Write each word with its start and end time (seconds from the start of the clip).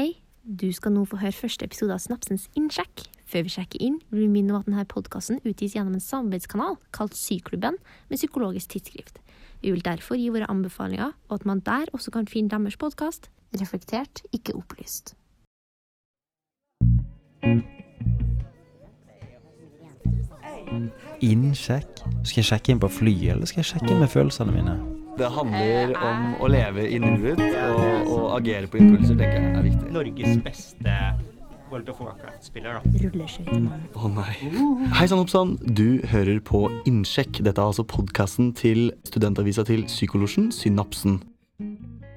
Hei, 0.00 0.14
du 0.48 0.70
skal 0.72 0.94
nå 0.94 1.02
få 1.04 1.18
høre 1.20 1.36
første 1.36 1.66
episode 1.68 1.92
av 1.92 2.00
Snapsens 2.00 2.46
innsjekk. 2.56 3.02
Før 3.28 3.42
vi 3.44 3.50
sjekker 3.52 3.82
inn, 3.84 3.98
vil 4.08 4.22
vi 4.22 4.30
minne 4.32 4.54
om 4.54 4.62
at 4.62 4.68
denne 4.70 4.86
podkasten 4.88 5.42
utgis 5.44 5.74
gjennom 5.76 5.98
en 5.98 6.00
samarbeidskanal 6.00 6.78
kalt 6.96 7.18
Syklubben 7.18 7.76
med 8.08 8.16
Psykologisk 8.16 8.70
tidsskrift. 8.72 9.18
Vi 9.60 9.74
vil 9.74 9.84
derfor 9.84 10.16
gi 10.16 10.30
våre 10.32 10.48
anbefalinger, 10.48 11.12
og 11.28 11.34
at 11.36 11.44
man 11.44 11.60
der 11.66 11.92
også 11.92 12.14
kan 12.14 12.30
finne 12.30 12.48
deres 12.48 12.80
podkast. 12.80 13.28
Reflektert, 13.60 14.22
ikke 14.32 14.56
opplyst. 14.56 15.12
Innsjekk. 21.20 22.06
Skal 22.24 22.40
jeg 22.40 22.48
sjekke 22.54 22.72
inn 22.72 22.80
på 22.80 22.88
flyet, 22.88 23.34
eller 23.34 23.52
skal 23.52 23.66
jeg 23.66 23.74
sjekke 23.74 23.92
inn 23.92 24.00
med 24.06 24.14
følelsene 24.16 24.56
mine? 24.56 24.78
Det 25.20 25.28
handler 25.28 25.90
om 26.00 26.20
å 26.40 26.48
leve 26.48 26.86
i 26.88 26.96
nuet 26.96 27.40
og, 27.44 28.06
og 28.08 28.22
agere 28.38 28.70
på 28.72 28.78
impulser, 28.80 29.18
tenker 29.18 29.34
jeg 29.36 29.50
er 29.58 29.66
viktig. 29.66 29.90
Norges 29.92 30.38
beste 30.46 30.94
World 31.68 31.90
of 31.92 32.00
Warcraft-spiller, 32.00 32.78
da. 32.78 33.02
Rulleskøytemann. 33.02 33.82
Å 34.00 34.10
nei. 34.14 34.32
Hei 34.96 35.04
sann, 35.10 35.20
hopp 35.20 35.28
sann. 35.28 35.52
Du 35.60 36.00
hører 36.08 36.40
på 36.40 36.62
Innsjekk. 36.88 37.42
Dette 37.44 37.60
er 37.60 37.68
altså 37.68 37.84
podkasten 37.84 38.54
til 38.56 38.94
studentavisa 39.10 39.66
til 39.68 39.84
Psykolosjen, 39.90 40.48
Synapsen. 40.56 41.20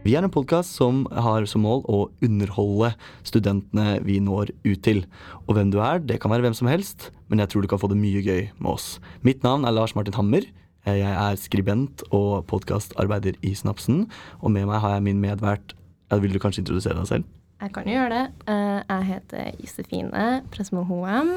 Vi 0.08 0.16
er 0.16 0.23
en 0.23 0.31
podkast 0.31 0.80
som 0.80 1.04
har 1.12 1.44
som 1.52 1.67
mål 1.67 1.84
å 1.92 2.06
underholde 2.23 2.94
studentene 3.28 4.00
vi 4.08 4.22
når 4.23 4.56
ut 4.64 4.80
til. 4.88 5.04
Og 5.44 5.59
hvem 5.59 5.76
du 5.76 5.81
er, 5.84 6.00
det 6.00 6.22
kan 6.23 6.31
være 6.31 6.48
hvem 6.48 6.56
som 6.56 6.72
helst, 6.72 7.12
men 7.28 7.44
jeg 7.44 7.52
tror 7.52 7.67
du 7.67 7.73
kan 7.76 7.84
få 7.84 7.92
det 7.92 8.00
mye 8.00 8.23
gøy 8.23 8.48
med 8.56 8.76
oss. 8.78 8.94
Mitt 9.28 9.44
navn 9.44 9.67
er 9.67 9.76
Lars 9.76 9.92
Martin 10.00 10.16
Hammer. 10.16 10.48
Jeg 10.86 11.00
er 11.16 11.36
skribent 11.40 12.04
og 12.12 12.44
podkastarbeider 12.52 13.38
i 13.42 13.54
Snapsen. 13.55 14.10
Og 14.44 14.52
med 14.52 14.66
meg 14.68 14.82
har 14.84 14.98
jeg 14.98 15.04
min 15.06 15.22
medvert 15.23 15.76
Vil 16.22 16.34
du 16.36 16.40
kanskje 16.44 16.62
introdusere 16.62 16.98
deg 17.00 17.08
selv? 17.08 17.23
Jeg 17.64 17.72
kan 17.73 17.88
jo 17.88 17.94
gjøre 17.96 18.09
det. 18.12 18.26
Eh, 18.52 18.82
Jeg 18.90 19.06
heter 19.08 19.52
Josefine 19.64 20.26
Presmo 20.52 20.84
Hoem. 20.84 21.31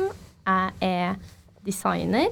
Jeg 0.46 0.72
er 0.82 1.14
designer, 1.64 2.26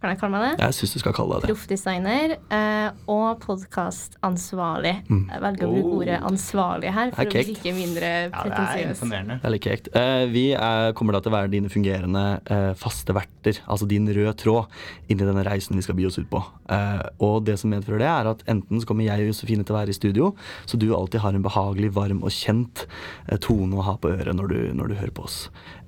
kan 0.00 0.14
jeg 0.14 0.20
kalle 0.22 0.32
meg 0.32 0.44
det? 0.46 0.64
Jeg 0.64 0.76
syns 0.78 0.94
du 0.94 1.00
skal 1.02 1.14
kalle 1.16 1.36
deg 1.36 1.42
det. 1.44 1.48
Proffdesigner 1.52 2.32
eh, 2.56 3.00
og 3.12 3.40
podkastansvarlig. 3.42 4.94
Mm. 5.10 5.24
Jeg 5.28 5.42
velger 5.44 5.66
å 5.66 5.72
bruke 5.74 5.96
ordet 5.98 6.20
ansvarlig 6.30 6.92
her 6.96 7.12
for 7.12 7.28
Det 7.28 7.42
å 7.42 7.48
virke 7.50 7.74
mindre 7.76 8.08
Ja, 8.08 8.30
det 8.30 8.38
er 8.40 8.54
pretensiøs. 8.54 8.94
imponerende. 8.96 9.36
Det 9.42 9.48
er 9.50 9.54
litt 9.54 9.68
kjekt. 9.68 9.90
Eh, 10.00 10.24
vi 10.32 10.44
er, 10.56 10.94
kommer 10.96 11.16
da 11.16 11.20
til 11.20 11.32
å 11.32 11.36
være 11.36 11.52
dine 11.52 11.72
fungerende 11.72 12.24
eh, 12.48 12.70
faste 12.80 13.16
verter, 13.16 13.60
altså 13.68 13.88
din 13.90 14.08
røde 14.08 14.32
tråd, 14.40 14.72
inn 15.12 15.20
i 15.20 15.28
denne 15.28 15.44
reisen 15.46 15.76
vi 15.76 15.84
skal 15.84 15.98
by 16.00 16.08
oss 16.08 16.16
ut 16.20 16.30
på. 16.32 16.40
Eh, 16.72 17.04
og 17.26 17.44
det 17.44 17.58
som 17.60 17.72
medfører 17.74 18.00
det, 18.00 18.08
er 18.08 18.32
at 18.32 18.46
enten 18.50 18.80
så 18.80 18.88
kommer 18.88 19.04
jeg 19.04 19.26
og 19.26 19.34
Josefine 19.34 19.68
til 19.68 19.76
å 19.76 19.80
være 19.82 19.92
i 19.92 19.98
studio, 20.00 20.32
så 20.64 20.80
du 20.80 20.88
alltid 20.96 21.20
har 21.26 21.36
en 21.36 21.44
behagelig, 21.44 21.92
varm 21.92 22.24
og 22.24 22.32
kjent 22.32 22.86
eh, 23.28 23.36
tone 23.36 23.76
å 23.76 23.84
ha 23.84 23.98
på 24.00 24.14
øret 24.14 24.32
når 24.36 24.48
du, 24.48 24.58
når 24.80 24.94
du 24.94 24.98
hører 25.02 25.14
på 25.20 25.28
oss. 25.28 25.38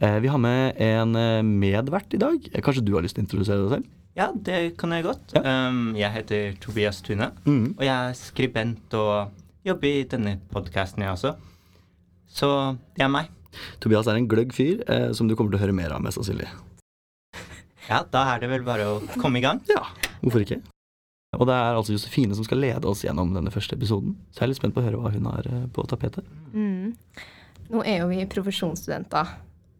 Eh, 0.04 0.20
vi 0.20 0.28
har 0.28 0.40
med 0.42 0.76
en 0.82 1.16
medvert 1.62 2.12
i 2.12 2.20
dag. 2.20 2.52
Kanskje 2.60 2.84
du 2.84 2.92
har 2.96 3.04
lyst 3.04 3.16
til 3.16 3.24
å 3.24 3.28
introdusere 3.30 3.64
deg 3.64 3.76
selv? 3.78 3.90
Ja, 4.12 4.28
det 4.34 4.76
kan 4.76 4.92
jeg 4.92 5.06
godt. 5.06 5.32
Ja. 5.32 5.68
Um, 5.68 5.94
jeg 5.96 6.12
heter 6.12 6.56
Tobias 6.60 7.00
Tune, 7.04 7.30
mm. 7.46 7.78
og 7.78 7.84
jeg 7.86 7.92
er 7.94 8.18
skribent 8.18 8.96
og 8.98 9.30
jobber 9.64 9.88
i 9.88 10.02
denne 10.08 10.34
podkasten, 10.52 11.04
jeg 11.04 11.14
også. 11.14 11.32
Så 12.28 12.50
det 12.96 13.06
er 13.06 13.12
meg. 13.12 13.30
Tobias 13.80 14.08
er 14.08 14.20
en 14.20 14.28
gløgg 14.28 14.52
fyr 14.56 14.82
eh, 14.88 15.08
som 15.16 15.28
du 15.28 15.36
kommer 15.36 15.52
til 15.52 15.60
å 15.60 15.62
høre 15.64 15.76
mer 15.76 15.94
av, 15.96 16.04
mest 16.04 16.20
sannsynlig. 16.20 16.50
Ja, 17.88 18.04
da 18.06 18.20
er 18.30 18.38
det 18.38 18.46
vel 18.52 18.62
bare 18.62 18.84
å 18.86 19.00
komme 19.18 19.40
i 19.40 19.42
gang. 19.42 19.58
Ja, 19.66 19.82
hvorfor 20.20 20.44
ikke? 20.44 20.60
Og 21.34 21.48
det 21.48 21.56
er 21.56 21.74
altså 21.74 21.96
Josefine 21.96 22.36
som 22.36 22.46
skal 22.46 22.60
lede 22.62 22.86
oss 22.88 23.02
gjennom 23.02 23.32
denne 23.34 23.50
første 23.52 23.74
episoden. 23.74 24.14
Så 24.30 24.42
jeg 24.42 24.46
er 24.46 24.52
litt 24.52 24.60
spent 24.60 24.76
på 24.76 24.82
å 24.82 24.86
høre 24.86 25.00
hva 25.00 25.10
hun 25.14 25.26
har 25.26 25.48
eh, 25.48 25.64
på 25.72 25.84
tapetet. 25.90 26.28
Mm. 26.52 26.92
Nå 27.72 27.82
er 27.88 28.02
jo 28.02 28.10
vi 28.12 28.20
profesjonsstudenter, 28.30 29.32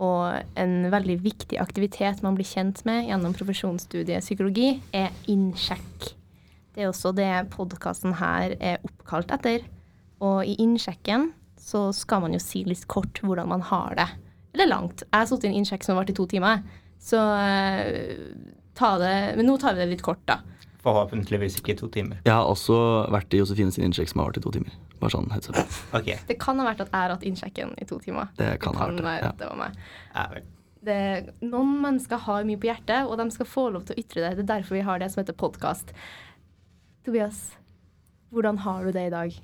og 0.03 0.59
en 0.59 0.89
veldig 0.91 1.19
viktig 1.23 1.59
aktivitet 1.63 2.25
man 2.25 2.35
blir 2.35 2.49
kjent 2.49 2.83
med 2.89 3.07
gjennom 3.07 3.35
profesjonsstudiet 3.37 4.25
psykologi, 4.25 4.75
er 4.91 5.15
innsjekk. 5.31 6.09
Det 6.73 6.83
er 6.83 6.91
også 6.91 7.13
det 7.15 7.31
podkasten 7.53 8.17
her 8.19 8.57
er 8.59 8.83
oppkalt 8.83 9.33
etter. 9.35 9.67
Og 10.25 10.43
i 10.49 10.57
innsjekken 10.63 11.31
så 11.61 11.91
skal 11.95 12.25
man 12.25 12.35
jo 12.35 12.41
si 12.43 12.65
litt 12.67 12.87
kort 12.91 13.21
hvordan 13.23 13.51
man 13.53 13.65
har 13.69 13.99
det. 13.99 14.09
Eller 14.57 14.71
langt. 14.71 15.05
Jeg 15.05 15.15
har 15.15 15.29
sittet 15.29 15.49
i 15.49 15.53
en 15.53 15.61
innsjekk 15.61 15.85
som 15.85 15.95
har 15.95 16.03
vært 16.03 16.15
i 16.15 16.19
to 16.19 16.27
timer, 16.29 16.65
så 17.03 17.21
eh, 17.41 18.33
ta 18.79 18.95
det 19.01 19.15
Men 19.39 19.49
nå 19.49 19.57
tar 19.61 19.77
vi 19.77 19.85
det 19.85 19.93
litt 19.95 20.05
kort, 20.07 20.23
da. 20.29 20.41
Forhåpentligvis 20.83 21.61
ikke 21.61 21.77
to 21.79 21.89
timer. 21.95 22.19
Jeg 22.27 22.35
har 22.35 22.49
også 22.51 22.77
vært 23.13 23.35
i 23.35 23.43
Josefines 23.43 23.79
innsjekk 23.79 24.11
som 24.11 24.23
har 24.23 24.33
vært 24.33 24.43
i 24.43 24.47
to 24.47 24.55
timer. 24.59 24.75
Bare 25.03 25.15
sånn 25.17 25.31
heads 25.35 25.51
up. 25.51 25.79
Okay. 25.99 26.21
Det 26.29 26.39
kan 26.41 26.61
ha 26.63 26.67
vært 26.69 26.85
at 26.85 26.91
jeg 26.93 27.01
har 27.01 27.15
hatt 27.17 27.25
innsjekken 27.27 27.73
i 27.83 27.87
to 27.91 27.99
timer. 28.03 28.31
Det 28.39 28.53
kan 28.63 28.77
ha 28.79 28.87
vært 28.87 29.01
det, 29.01 29.07
være 29.09 29.31
ja. 29.31 29.33
det 29.41 29.49
var 29.51 29.59
meg. 29.59 29.81
Ja, 30.13 30.27
vel. 30.31 30.51
det, 30.89 30.99
noen 31.43 31.73
mennesker 31.83 32.23
har 32.29 32.47
mye 32.47 32.61
på 32.63 32.71
hjertet, 32.71 33.09
og 33.09 33.19
de 33.19 33.27
skal 33.35 33.49
få 33.51 33.69
lov 33.75 33.89
til 33.89 33.97
å 33.97 34.05
ytre 34.05 34.23
det. 34.23 34.37
Det 34.39 34.45
er 34.47 34.53
derfor 34.55 34.79
vi 34.79 34.85
har 34.87 35.03
det 35.03 35.11
som 35.11 35.25
heter 35.25 35.39
podkast. 35.43 35.91
Tobias, 37.03 37.41
hvordan 38.31 38.63
har 38.63 38.87
du 38.87 38.95
det 38.95 39.09
i 39.09 39.15
dag? 39.15 39.41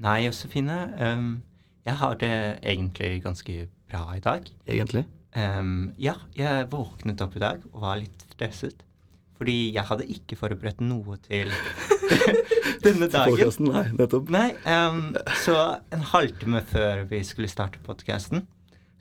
Nei, 0.00 0.22
Josefine. 0.24 0.78
Um, 0.96 1.42
jeg 1.84 1.98
har 2.00 2.16
det 2.16 2.32
egentlig 2.62 3.18
ganske 3.26 3.66
bra 3.92 4.06
i 4.16 4.24
dag. 4.24 4.48
Egentlig. 4.64 5.04
Um, 5.36 5.92
ja, 6.00 6.16
jeg 6.36 6.70
våknet 6.72 7.20
opp 7.24 7.36
i 7.36 7.44
dag 7.44 7.60
og 7.74 7.84
var 7.84 8.00
litt 8.00 8.24
stresset. 8.32 8.80
Fordi 9.36 9.72
jeg 9.74 9.84
hadde 9.88 10.08
ikke 10.14 10.38
forberedt 10.38 10.80
noe 10.84 11.16
til 11.24 11.50
denne 12.86 13.08
dagen. 13.12 13.52
Nei, 13.68 13.84
nettopp. 13.98 14.32
Nei, 14.32 14.48
um, 14.66 15.12
så 15.42 15.56
en 15.94 16.04
halvtime 16.12 16.62
før 16.72 17.04
vi 17.10 17.22
skulle 17.26 17.50
starte 17.50 17.80
podkasten, 17.86 18.46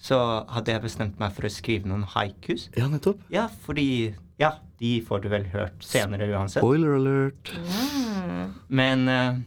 så 0.02 0.18
hadde 0.50 0.74
jeg 0.74 0.86
bestemt 0.88 1.20
meg 1.22 1.34
for 1.36 1.46
å 1.46 1.54
skrive 1.54 1.90
noen 1.90 2.08
haikus. 2.16 2.70
Ja, 2.78 2.90
nettopp. 2.92 3.22
Ja, 3.34 3.48
fordi 3.66 4.16
Ja, 4.42 4.56
de 4.82 4.96
får 5.06 5.22
du 5.22 5.28
vel 5.30 5.44
hørt 5.52 5.84
senere 5.86 6.26
uansett. 6.34 6.64
Spoiler 6.64 6.96
alert. 6.98 7.52
Mm. 7.54 8.56
Men 8.74 9.04
uh, 9.06 9.38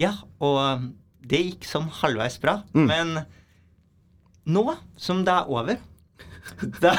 ja, 0.00 0.10
og 0.44 0.90
det 1.24 1.40
gikk 1.40 1.64
sånn 1.68 1.88
halvveis 2.02 2.36
bra. 2.42 2.58
Mm. 2.76 2.90
Men 2.90 3.14
nå 4.44 4.66
som 5.00 5.22
det 5.24 5.32
er 5.32 5.48
over, 5.48 5.80
da, 6.84 6.94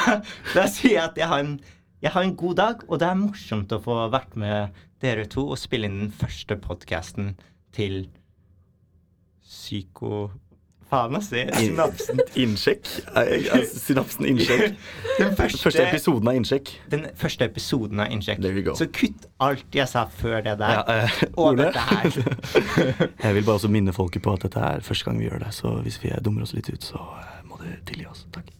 da 0.55 0.65
sier 0.71 0.95
jeg 0.95 1.03
at 1.03 1.19
jeg 1.21 1.29
har, 1.29 1.43
en, 1.45 1.59
jeg 2.01 2.15
har 2.15 2.25
en 2.25 2.35
god 2.39 2.57
dag, 2.61 2.85
og 2.89 3.01
det 3.01 3.11
er 3.11 3.19
morsomt 3.19 3.75
å 3.75 3.81
få 3.83 3.99
vært 4.13 4.33
med 4.39 4.81
dere 5.03 5.25
to 5.29 5.47
og 5.51 5.59
spille 5.59 5.89
inn 5.89 5.99
den 6.05 6.13
første 6.15 6.57
podkasten 6.61 7.35
til 7.75 8.05
Psyko... 9.45 10.29
Faen, 10.85 11.15
altså. 11.17 11.39
Synapsen. 11.57 12.19
Innsjekk. 12.37 12.85
Synapsen 13.73 14.27
innsjekk. 14.29 14.75
Den 15.19 15.31
Første 15.37 15.57
første, 15.63 15.85
episoden 15.87 16.29
av 16.29 16.35
innsjekk. 16.37 16.69
den 16.91 17.05
første 17.17 17.47
episoden 17.47 17.99
av 18.03 18.11
Innsjekk. 18.13 18.41
There 18.43 18.61
go. 18.61 18.75
Så 18.77 18.85
kutt 18.93 19.25
alt 19.41 19.73
jeg 19.75 19.87
sa 19.89 20.03
før 20.11 20.43
det 20.45 20.53
der. 20.59 20.75
Ja, 20.75 20.97
eh, 21.07 21.15
og 21.39 21.47
Ole? 21.55 21.69
dette 21.71 21.79
her. 21.79 22.19
Jeg 23.23 23.37
vil 23.39 23.47
bare 23.47 23.55
også 23.57 23.71
minne 23.73 23.93
folket 23.97 24.21
på 24.25 24.35
at 24.37 24.45
dette 24.45 24.61
er 24.61 24.83
første 24.85 25.07
gang 25.07 25.17
vi 25.23 25.25
gjør 25.25 25.41
det, 25.47 25.53
så 25.57 25.71
hvis 25.87 25.97
vi 26.03 26.11
dummer 26.21 26.45
oss 26.45 26.53
litt 26.53 26.69
ut, 26.69 26.83
så 26.85 26.99
eh, 27.01 27.39
må 27.49 27.57
du 27.63 27.65
tilgi 27.89 28.05
oss. 28.11 28.25
Takk. 28.35 28.51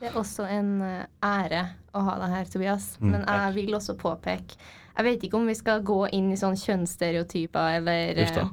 Det 0.00 0.12
er 0.12 0.20
også 0.20 0.46
en 0.46 0.70
eh, 0.86 1.02
ære 1.26 1.64
å 1.96 2.04
ha 2.06 2.18
deg 2.22 2.36
her, 2.36 2.52
Tobias. 2.54 2.92
Mm, 3.00 3.10
Men 3.16 3.26
jeg 3.26 3.56
vil 3.58 3.80
også 3.80 3.96
påpeke 3.98 4.60
Jeg 4.96 5.06
vet 5.06 5.22
ikke 5.26 5.38
om 5.38 5.46
vi 5.48 5.54
skal 5.54 5.82
gå 5.86 6.00
inn 6.16 6.32
i 6.32 6.38
sånn 6.40 6.58
kjønnsstereotyper 6.58 7.76
eller 7.78 8.18
Uff 8.24 8.34
da. 8.36 8.40
eh, 8.42 8.50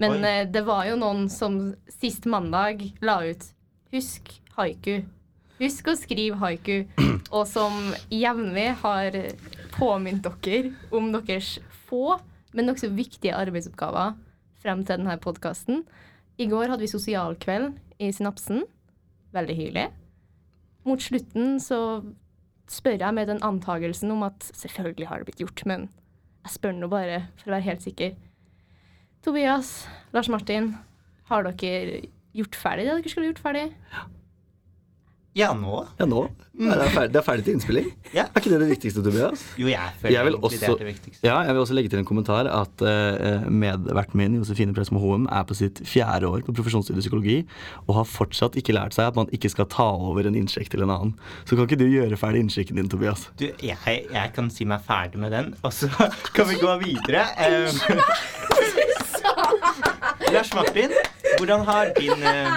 Men 0.00 0.16
Oi. 0.16 0.22
eh, 0.30 0.46
det 0.50 0.64
var 0.66 0.86
jo 0.88 0.96
noen 0.96 1.28
som 1.30 1.74
sist 1.88 2.26
mandag 2.26 2.82
la 3.00 3.20
ut 3.24 3.44
'Husk 3.92 4.40
haiku'. 4.56 5.04
Husk 5.60 5.86
å 5.86 5.94
skrive 5.96 6.36
haiku. 6.40 6.84
Og 7.36 7.46
som 7.46 7.94
jevnlig 8.10 8.74
har 8.82 9.10
påminnet 9.76 10.26
dere 10.42 10.72
om 10.90 11.12
deres 11.12 11.58
få, 11.86 12.18
men 12.52 12.66
nokså 12.66 12.90
viktige 12.90 13.34
arbeidsoppgaver 13.34 14.14
frem 14.62 14.84
til 14.84 14.96
denne 14.98 15.18
podkasten. 15.18 15.84
I 16.38 16.46
går 16.50 16.68
hadde 16.68 16.80
vi 16.82 16.90
sosialkveld 16.90 17.74
i 18.00 18.10
Synapsen. 18.10 18.64
Veldig 19.32 19.56
hyggelig. 19.56 19.88
Mot 20.84 21.00
slutten 21.02 21.60
så 21.60 22.02
spør 22.70 22.98
jeg 22.98 23.14
med 23.16 23.28
den 23.28 23.42
antagelsen 23.44 24.12
om 24.14 24.24
at 24.26 24.46
selvfølgelig 24.54 25.08
har 25.10 25.20
det 25.20 25.28
blitt 25.28 25.42
gjort, 25.44 25.64
men 25.68 25.88
jeg 26.44 26.56
spør 26.56 26.76
nå 26.76 26.88
bare 26.92 27.24
for 27.40 27.50
å 27.50 27.56
være 27.56 27.68
helt 27.68 27.84
sikker. 27.84 28.16
Tobias, 29.24 29.86
Lars 30.12 30.28
Martin, 30.28 30.74
har 31.30 31.46
dere 31.46 32.02
gjort 32.36 32.58
ferdig 32.58 32.84
det 32.84 32.98
dere 32.98 33.12
skulle 33.12 33.30
gjort 33.30 33.44
ferdig? 33.44 33.68
Ja, 33.94 34.04
nå? 35.34 35.78
Ja, 35.98 36.06
nå? 36.06 36.28
Er 36.54 36.78
det, 36.78 36.90
ferdig, 36.94 37.10
det 37.10 37.18
er 37.18 37.24
ferdig 37.26 37.44
til 37.44 37.56
innspilling? 37.56 37.86
Ja. 38.14 38.28
Er 38.28 38.38
ikke 38.38 38.52
det 38.52 38.60
det 38.62 38.68
viktigste, 38.70 39.02
Tobias? 39.02 39.40
Jo, 39.58 39.66
jeg 39.66 39.96
føler 39.98 40.12
Jeg 40.14 40.22
egentlig 40.22 40.60
det 40.60 40.68
er 40.68 40.76
det 40.78 40.86
viktigste. 40.86 41.26
Ja, 41.26 41.40
jeg 41.42 41.56
vil 41.56 41.62
også 41.64 41.74
legge 41.74 41.90
til 41.90 41.98
en 41.98 42.06
kommentar 42.06 42.46
at 42.46 42.84
uh, 42.86 43.48
medverten 43.50 44.20
min, 44.20 44.36
Josefine 44.38 44.70
Presmo 44.76 45.02
Hoem, 45.02 45.26
er 45.26 45.42
på 45.48 45.56
sitt 45.58 45.82
fjerde 45.82 46.30
år 46.30 46.44
på 46.46 46.54
profesjonsstudiet 46.54 47.02
psykologi 47.02 47.40
og 47.88 47.98
har 47.98 48.06
fortsatt 48.06 48.54
ikke 48.60 48.76
lært 48.76 48.94
seg 48.94 49.10
at 49.10 49.18
man 49.18 49.26
ikke 49.34 49.50
skal 49.50 49.66
ta 49.72 49.88
over 49.98 50.30
en 50.30 50.38
innsjekk 50.38 50.70
til 50.70 50.86
en 50.86 50.94
annen. 50.94 51.16
Så 51.42 51.58
kan 51.58 51.66
ikke 51.66 51.82
du 51.82 51.88
gjøre 51.90 52.20
ferdig 52.20 52.44
innsjekken 52.46 52.78
din, 52.78 52.92
Tobias? 52.92 53.26
Du, 53.40 53.48
jeg, 53.58 54.06
jeg 54.14 54.34
kan 54.36 54.52
si 54.54 54.68
meg 54.70 54.86
ferdig 54.86 55.18
med 55.24 55.34
den, 55.34 55.50
og 55.66 55.74
så 55.74 55.90
kan 56.36 56.46
vi 56.52 56.62
gå 56.62 56.78
videre. 56.86 57.26
Um, 57.42 57.98
Lars 60.34 60.54
Martin, 60.54 60.94
hvordan 61.38 61.66
har 61.66 61.90
din, 61.98 62.22
eh, 62.22 62.54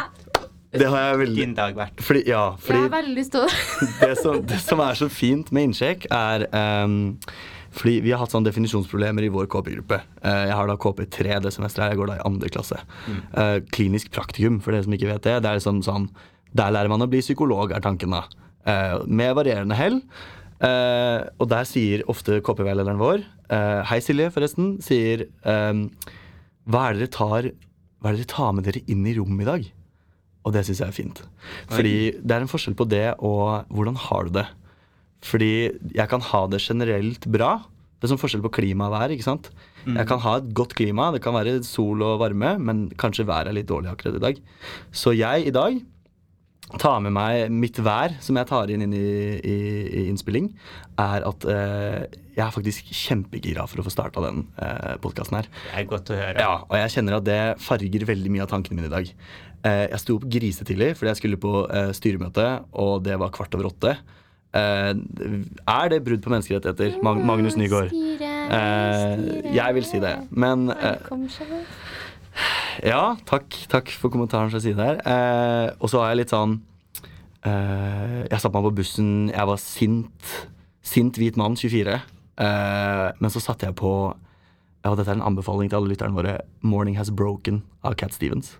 Det 0.71 0.87
har 0.91 1.03
jeg 1.03 1.19
veldig 1.21 1.37
din 1.43 1.53
dag 1.55 1.75
vært? 1.77 2.01
fordi, 2.03 2.23
Ja, 2.27 2.51
Jeg 2.57 2.63
fordi 2.65 2.79
har 2.83 2.89
veldig 2.97 3.15
lyst 3.15 3.31
til 3.35 3.45
å 3.45 3.51
det 4.01 4.17
som, 4.19 4.41
det 4.45 4.59
som 4.59 4.81
er 4.83 4.97
så 4.99 5.07
fint 5.11 5.51
med 5.55 5.69
innsjekk, 5.69 6.07
er 6.11 6.47
um, 6.83 6.97
fordi 7.77 7.99
vi 8.01 8.11
har 8.11 8.19
hatt 8.23 8.33
sånne 8.33 8.49
definisjonsproblemer 8.49 9.27
i 9.27 9.29
vår 9.29 9.45
KP-gruppe. 9.53 9.99
Eh, 10.25 10.43
jeg 10.49 10.55
har 10.57 10.69
da 10.69 10.75
KP3 10.81 11.35
det 11.43 11.51
semesteret. 11.53 11.91
Jeg 11.93 11.99
går 11.99 12.09
da 12.09 12.15
i 12.17 12.23
andre 12.25 12.49
klasse. 12.49 12.79
Eh, 13.37 13.59
klinisk 13.75 14.09
praktikum, 14.15 14.57
for 14.63 14.73
dere 14.73 14.87
som 14.87 14.95
ikke 14.97 15.11
vet 15.11 15.27
det. 15.27 15.35
Det 15.45 15.51
er 15.51 15.59
liksom 15.59 15.83
sånn 15.85 16.07
Der 16.57 16.71
lærer 16.73 16.89
man 16.89 17.03
å 17.05 17.09
bli 17.11 17.19
psykolog, 17.21 17.71
er 17.75 17.83
tanken 17.83 18.15
da. 18.15 18.23
Eh, 18.65 18.95
med 19.05 19.35
varierende 19.37 19.77
hell. 19.77 19.99
Eh, 20.63 21.27
og 21.37 21.51
der 21.51 21.67
sier 21.69 22.01
ofte 22.09 22.39
KP-veilederen 22.41 22.97
vår 22.97 23.19
eh, 23.53 23.83
Hei, 23.91 23.99
Silje, 24.01 24.31
forresten. 24.33 24.79
Sier 24.81 25.27
ehm, 25.45 25.83
hva, 26.65 26.87
er 26.87 26.97
det 26.97 27.03
dere 27.05 27.13
tar, 27.13 27.51
hva 28.01 28.09
er 28.09 28.17
det 28.17 28.23
dere 28.25 28.33
tar 28.33 28.55
med 28.57 28.65
dere 28.65 28.81
inn 28.89 29.05
i 29.05 29.13
rommet 29.19 29.45
i 29.45 29.49
dag? 29.51 29.67
Og 30.47 30.55
det 30.55 30.63
syns 30.63 30.79
jeg 30.79 30.87
er 30.87 30.95
fint. 30.95 31.23
Fordi 31.67 31.97
det 32.17 32.35
er 32.35 32.45
en 32.45 32.51
forskjell 32.51 32.77
på 32.79 32.87
det 32.87 33.07
og 33.19 33.67
hvordan 33.67 33.99
har 34.07 34.27
du 34.27 34.37
det. 34.39 34.45
Fordi 35.27 35.53
jeg 35.97 36.07
kan 36.11 36.23
ha 36.23 36.45
det 36.47 36.61
generelt 36.63 37.27
bra. 37.33 37.57
Det 37.97 38.07
er 38.07 38.13
som 38.13 38.21
forskjell 38.21 38.45
på 38.45 38.53
klima 38.59 38.87
og 38.87 38.95
vær. 38.95 39.11
ikke 39.11 39.25
sant? 39.25 39.51
Jeg 39.87 40.07
kan 40.09 40.19
ha 40.19 40.37
et 40.41 40.49
godt 40.55 40.73
klima, 40.75 41.11
det 41.15 41.21
kan 41.23 41.35
være 41.35 41.61
sol 41.63 42.01
og 42.03 42.19
varme, 42.19 42.57
men 42.59 42.87
kanskje 42.99 43.27
været 43.27 43.51
er 43.51 43.55
litt 43.55 43.69
dårlig 43.69 43.91
akkurat 43.93 44.17
i 44.19 44.23
dag. 44.23 44.41
Så 44.91 45.13
jeg 45.15 45.47
i 45.47 45.53
dag 45.55 45.79
tar 46.81 46.99
med 46.99 47.15
meg 47.15 47.47
mitt 47.53 47.79
vær, 47.79 48.17
som 48.23 48.35
jeg 48.35 48.49
tar 48.49 48.71
inn, 48.73 48.83
inn 48.83 48.95
i, 48.97 49.39
i, 49.39 49.57
i 49.87 50.05
innspilling, 50.11 50.49
er 50.99 51.23
at 51.29 51.47
eh, 51.47 52.17
jeg 52.37 52.45
er 52.45 52.53
faktisk 52.53 52.89
kjempegira 52.93 53.63
for 53.65 53.81
å 53.81 53.85
få 53.87 53.91
starta 53.93 54.21
den 54.27 54.43
eh, 54.61 54.93
podkasten 55.01 55.39
her. 55.39 55.47
Det 55.49 55.79
er 55.81 55.87
godt 55.89 56.11
å 56.13 56.17
høre. 56.19 56.43
Ja, 56.43 56.51
og 56.67 56.75
jeg 56.77 56.93
kjenner 56.93 57.17
at 57.17 57.25
det 57.25 57.39
farger 57.65 58.05
veldig 58.11 58.33
mye 58.33 58.43
av 58.45 58.51
tankene 58.51 58.77
mine 58.77 58.91
i 58.91 58.93
dag. 58.93 59.09
Eh, 59.65 59.85
jeg 59.89 60.01
sto 60.03 60.19
opp 60.19 60.27
grisetidlig 60.29 60.91
fordi 60.99 61.09
jeg 61.09 61.19
skulle 61.21 61.39
på 61.41 61.53
eh, 61.65 61.89
styremøte, 61.97 62.45
og 62.77 63.01
det 63.07 63.17
var 63.17 63.33
kvart 63.33 63.57
over 63.57 63.71
åtte. 63.71 63.95
Eh, 64.53 64.91
er 64.93 65.89
det 65.91 66.03
brudd 66.05 66.21
på 66.23 66.31
menneskerettigheter, 66.33 66.99
Mag 67.05 67.23
Magnus 67.25 67.57
Nygaard? 67.57 67.89
Eh, 67.91 69.23
jeg 69.57 69.77
vil 69.79 69.87
si 69.87 70.01
det. 70.03 70.13
Men 70.29 70.69
eh, 70.75 71.09
ja, 72.85 73.15
takk, 73.25 73.57
takk 73.71 73.89
for 73.97 74.13
kommentaren 74.13 74.53
fra 74.53 74.61
siden 74.61 74.83
her. 74.83 75.01
Eh, 75.01 75.71
og 75.81 75.89
så 75.89 76.03
har 76.03 76.13
jeg 76.13 76.21
litt 76.21 76.35
sånn 76.35 76.59
eh, 77.41 78.21
Jeg 78.29 78.37
satte 78.43 78.53
meg 78.53 78.69
på 78.69 78.75
bussen, 78.83 79.09
jeg 79.33 79.49
var 79.49 79.63
sint. 79.63 80.35
Sint 80.87 81.17
hvit 81.19 81.35
mann, 81.39 81.57
24. 81.59 81.97
Eh, 82.37 83.07
men 83.17 83.33
så 83.33 83.41
satte 83.41 83.65
jeg 83.65 83.77
på 83.79 83.91
ja, 84.85 84.93
Dette 84.93 85.09
er 85.09 85.17
en 85.17 85.25
anbefaling 85.25 85.71
til 85.71 85.81
alle 85.81 85.91
lytterne 85.91 86.15
våre. 86.15 86.37
'Morning 86.61 86.95
Has 86.99 87.09
Broken' 87.09 87.63
av 87.83 87.97
Cat 87.99 88.13
Stevens. 88.15 88.55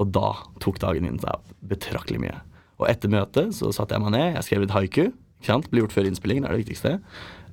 Og 0.00 0.10
da 0.10 0.32
tok 0.64 0.80
dagen 0.82 1.06
min 1.06 1.20
seg 1.22 1.52
betraktelig 1.68 2.18
mye. 2.24 2.40
Og 2.80 2.88
etter 2.90 3.12
møtet 3.12 3.54
så 3.54 3.70
satte 3.70 3.94
jeg 3.94 4.02
meg 4.02 4.16
ned, 4.16 4.34
jeg 4.34 4.46
skrev 4.48 4.64
litt 4.64 4.74
haiku. 4.74 5.04
Blir 5.44 5.84
gjort 5.84 5.94
før 5.94 6.08
innspillingen, 6.08 6.46
er 6.46 6.56
det 6.56 6.64
viktigste. 6.64 6.98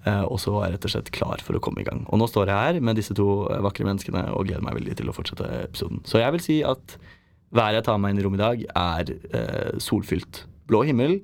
Uh, 0.01 0.25
og 0.25 0.39
så 0.41 0.53
var 0.55 0.65
jeg 0.65 0.77
rett 0.77 0.85
og 0.87 0.93
slett 0.95 1.11
klar 1.13 1.41
for 1.45 1.57
å 1.57 1.61
komme 1.61 1.83
i 1.83 1.85
gang. 1.85 2.05
Og 2.09 2.17
nå 2.17 2.25
står 2.29 2.49
jeg 2.49 2.57
her 2.57 2.79
med 2.81 2.97
disse 2.97 3.13
to 3.13 3.45
eh, 3.51 3.59
vakre 3.61 3.85
menneskene 3.85 4.23
og 4.33 4.47
gleder 4.47 4.63
meg 4.65 4.79
veldig 4.79 4.95
til 4.97 5.11
å 5.11 5.13
fortsette 5.13 5.45
episoden. 5.59 6.01
Så 6.09 6.23
jeg 6.23 6.33
vil 6.33 6.41
si 6.41 6.55
at 6.65 6.95
været 7.53 7.77
jeg 7.77 7.85
tar 7.85 7.99
meg 8.01 8.15
inn 8.15 8.23
i 8.23 8.25
rommet 8.25 8.41
i 8.41 8.45
dag, 8.47 8.63
er 8.81 9.11
uh, 9.35 9.77
solfylt. 9.83 10.45
Blå 10.71 10.81
himmel. 10.87 11.19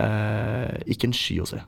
uh, 0.00 0.74
ikke 0.90 1.12
en 1.12 1.14
sky 1.14 1.38
å 1.44 1.46
se. 1.46 1.60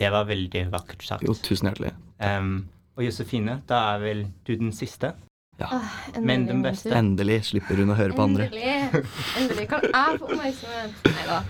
Det 0.00 0.08
var 0.12 0.24
veldig 0.28 0.66
vakkert 0.72 1.02
sagt. 1.04 1.26
Jo, 1.28 1.34
tusen 1.36 1.68
hjertelig. 1.68 1.92
Um, 2.24 2.54
og 2.96 3.04
Josefine, 3.04 3.60
da 3.68 3.82
er 3.94 4.04
vel 4.04 4.22
du 4.48 4.54
den 4.56 4.72
siste? 4.76 5.12
Ja. 5.60 5.68
Men 6.16 6.46
den 6.48 6.62
beste. 6.64 6.92
Endelig 6.96 7.42
slipper 7.50 7.76
hun 7.82 7.92
å 7.92 7.96
høre 7.98 8.16
på 8.16 8.24
andre. 8.24 8.46
Endelig. 8.48 9.04
Endelig 9.36 9.66
kan 9.68 9.84
jeg 9.84 10.20
få 10.22 10.30
oppmerksomhet. 10.30 11.10
Nei 11.10 11.26
da. 11.28 11.40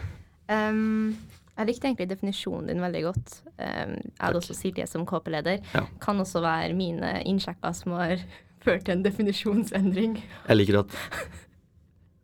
Um, 0.50 1.12
jeg 1.60 1.68
likte 1.68 1.90
egentlig 1.90 2.08
definisjonen 2.10 2.72
din 2.72 2.82
veldig 2.82 3.02
godt. 3.06 3.36
Um, 3.54 3.94
jeg 4.00 4.16
hadde 4.24 4.40
også 4.40 4.56
Silje 4.58 4.86
som 4.90 5.06
KP-leder. 5.06 5.62
Ja. 5.76 5.84
Kan 6.02 6.22
også 6.22 6.42
være 6.42 6.74
mine 6.74 7.20
innsjekker 7.30 7.76
som 7.76 7.94
har 8.00 8.18
ført 8.64 8.88
til 8.88 8.96
en 8.96 9.06
definisjonsendring. 9.06 10.18
Jeg 10.48 10.58
liker 10.58 10.82
at 10.82 10.98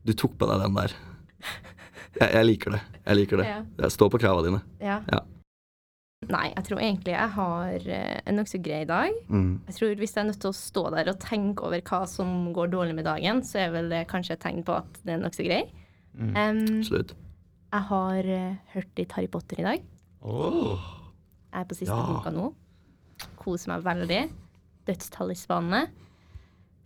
du 0.06 0.14
tok 0.14 0.34
på 0.40 0.50
deg 0.50 0.66
den 0.66 0.74
der. 0.82 0.98
Jeg, 2.16 2.28
jeg 2.32 2.50
liker 2.50 2.74
det. 2.74 2.82
Jeg 3.04 3.20
liker 3.22 3.42
det. 3.42 3.48
Ja. 3.52 3.62
Jeg 3.84 3.94
står 3.94 4.10
på 4.10 4.22
krava 4.26 4.42
dine. 4.46 4.62
Ja. 4.82 5.00
Ja. 5.12 5.22
Nei, 6.28 6.48
jeg 6.56 6.64
tror 6.66 6.80
egentlig 6.82 7.12
jeg 7.14 7.30
har 7.36 7.84
eh, 7.96 8.20
en 8.26 8.36
nokså 8.40 8.58
grei 8.64 8.80
dag. 8.88 9.12
Mm. 9.30 9.60
Jeg 9.68 9.74
tror 9.76 9.94
Hvis 10.00 10.14
jeg 10.16 10.22
er 10.24 10.28
nødt 10.30 10.40
til 10.42 10.50
å 10.50 10.56
stå 10.58 10.82
der 10.96 11.10
og 11.12 11.20
tenke 11.22 11.62
over 11.68 11.80
hva 11.86 12.00
som 12.10 12.52
går 12.56 12.72
dårlig 12.72 12.94
med 12.98 13.04
dagen, 13.06 13.42
så 13.46 13.60
er 13.62 13.70
vel 13.76 13.88
det 13.92 14.06
kanskje 14.10 14.34
et 14.34 14.42
tegn 14.42 14.64
på 14.66 14.74
at 14.78 14.98
det 15.06 15.14
er 15.14 15.22
nokså 15.22 15.46
grei. 15.46 15.62
Mm. 16.16 16.32
Um, 16.34 16.82
Slutt. 16.82 17.12
jeg 17.72 17.82
har 17.90 18.30
eh, 18.38 18.56
hørt 18.74 18.98
litt 18.98 19.12
Harry 19.12 19.28
Potter 19.28 19.60
i 19.60 19.66
dag. 19.68 19.84
Oh. 20.26 20.80
Jeg 21.52 21.60
er 21.62 21.68
på 21.70 21.76
siste 21.78 21.94
Ja. 21.94 22.06
boka 22.10 22.32
nå. 22.34 22.50
Koser 23.38 23.70
meg 23.74 23.84
veldig. 23.86 24.22
Dødstalismanene. 24.90 25.86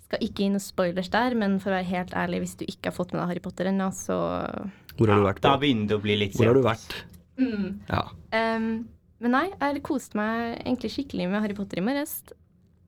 Skal 0.07 0.25
ikke 0.27 0.43
gi 0.43 0.49
noen 0.51 0.63
spoilers 0.63 1.09
der, 1.13 1.35
men 1.39 1.59
for 1.63 1.71
å 1.71 1.77
være 1.79 1.87
helt 1.93 2.15
ærlig, 2.19 2.41
hvis 2.45 2.57
du 2.59 2.65
ikke 2.67 2.91
har 2.91 2.97
fått 2.97 3.13
med 3.15 3.21
deg 3.23 3.29
Harry 3.31 3.43
Potter 3.45 3.69
ennå, 3.71 3.91
så 3.95 4.17
Hvor 4.99 5.09
har 5.13 5.21
du 5.21 5.27
vært? 5.29 5.41
Da 5.45 5.55
På? 5.55 5.61
begynner 5.63 5.87
det 5.89 5.97
å 5.97 6.03
bli 6.03 6.17
litt 6.19 6.35
Hvor 6.37 6.51
har 6.51 6.55
du 6.59 6.63
vært? 6.67 6.97
mm. 7.39 7.69
Ja. 7.89 8.03
Em, 8.37 8.89
Men 9.21 9.35
nei, 9.37 9.47
jeg 9.51 9.61
har 9.61 9.81
kost 9.85 10.15
meg 10.17 10.61
egentlig 10.63 10.93
skikkelig 10.95 11.27
med 11.29 11.43
Harry 11.45 11.57
Potter 11.57 11.81
i 11.81 11.85
morges. 11.85 12.23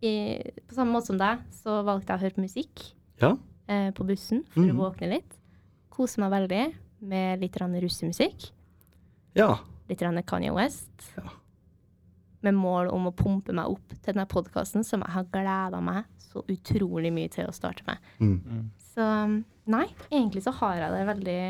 På 0.03 0.75
samme 0.75 0.97
måte 0.97 1.11
som 1.13 1.21
deg, 1.21 1.43
så 1.55 1.81
valgte 1.87 2.11
jeg 2.15 2.19
å 2.19 2.23
høre 2.25 2.37
på 2.39 2.47
musikk 2.47 2.87
Ja. 3.23 3.37
eh, 3.69 3.91
på 3.95 4.07
bussen 4.09 4.43
for 4.51 4.65
mm. 4.65 4.73
å 4.73 4.89
våkne 4.89 5.11
litt. 5.13 5.37
Kose 5.93 6.23
meg 6.23 6.33
veldig 6.33 6.65
med 7.03 7.43
litt 7.43 7.57
russemusikk. 7.57 8.51
ja. 9.35 9.59
Litt 9.89 10.01
Kanye 10.27 10.53
West. 10.55 11.13
Ja. 11.17 11.29
Med 12.41 12.55
mål 12.55 12.89
om 12.89 13.07
å 13.07 13.13
pumpe 13.13 13.53
meg 13.53 13.67
opp 13.67 13.89
til 13.89 14.15
denne 14.15 14.27
podkasten 14.27 14.85
som 14.85 15.03
jeg 15.03 15.11
har 15.11 15.25
gleda 15.25 15.81
meg 15.81 16.05
så 16.19 16.43
utrolig 16.49 17.13
mye 17.13 17.29
til 17.29 17.47
å 17.47 17.53
starte 17.53 17.85
med. 17.87 17.99
Mm. 18.19 18.71
Så 18.95 19.05
nei, 19.67 19.87
egentlig 20.11 20.43
så 20.47 20.55
har 20.63 20.79
jeg 20.81 20.95
det 20.95 21.03
veldig, 21.11 21.41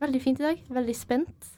veldig 0.00 0.22
fint 0.22 0.40
i 0.40 0.46
dag. 0.46 0.64
Veldig 0.68 0.96
spent. 0.96 1.50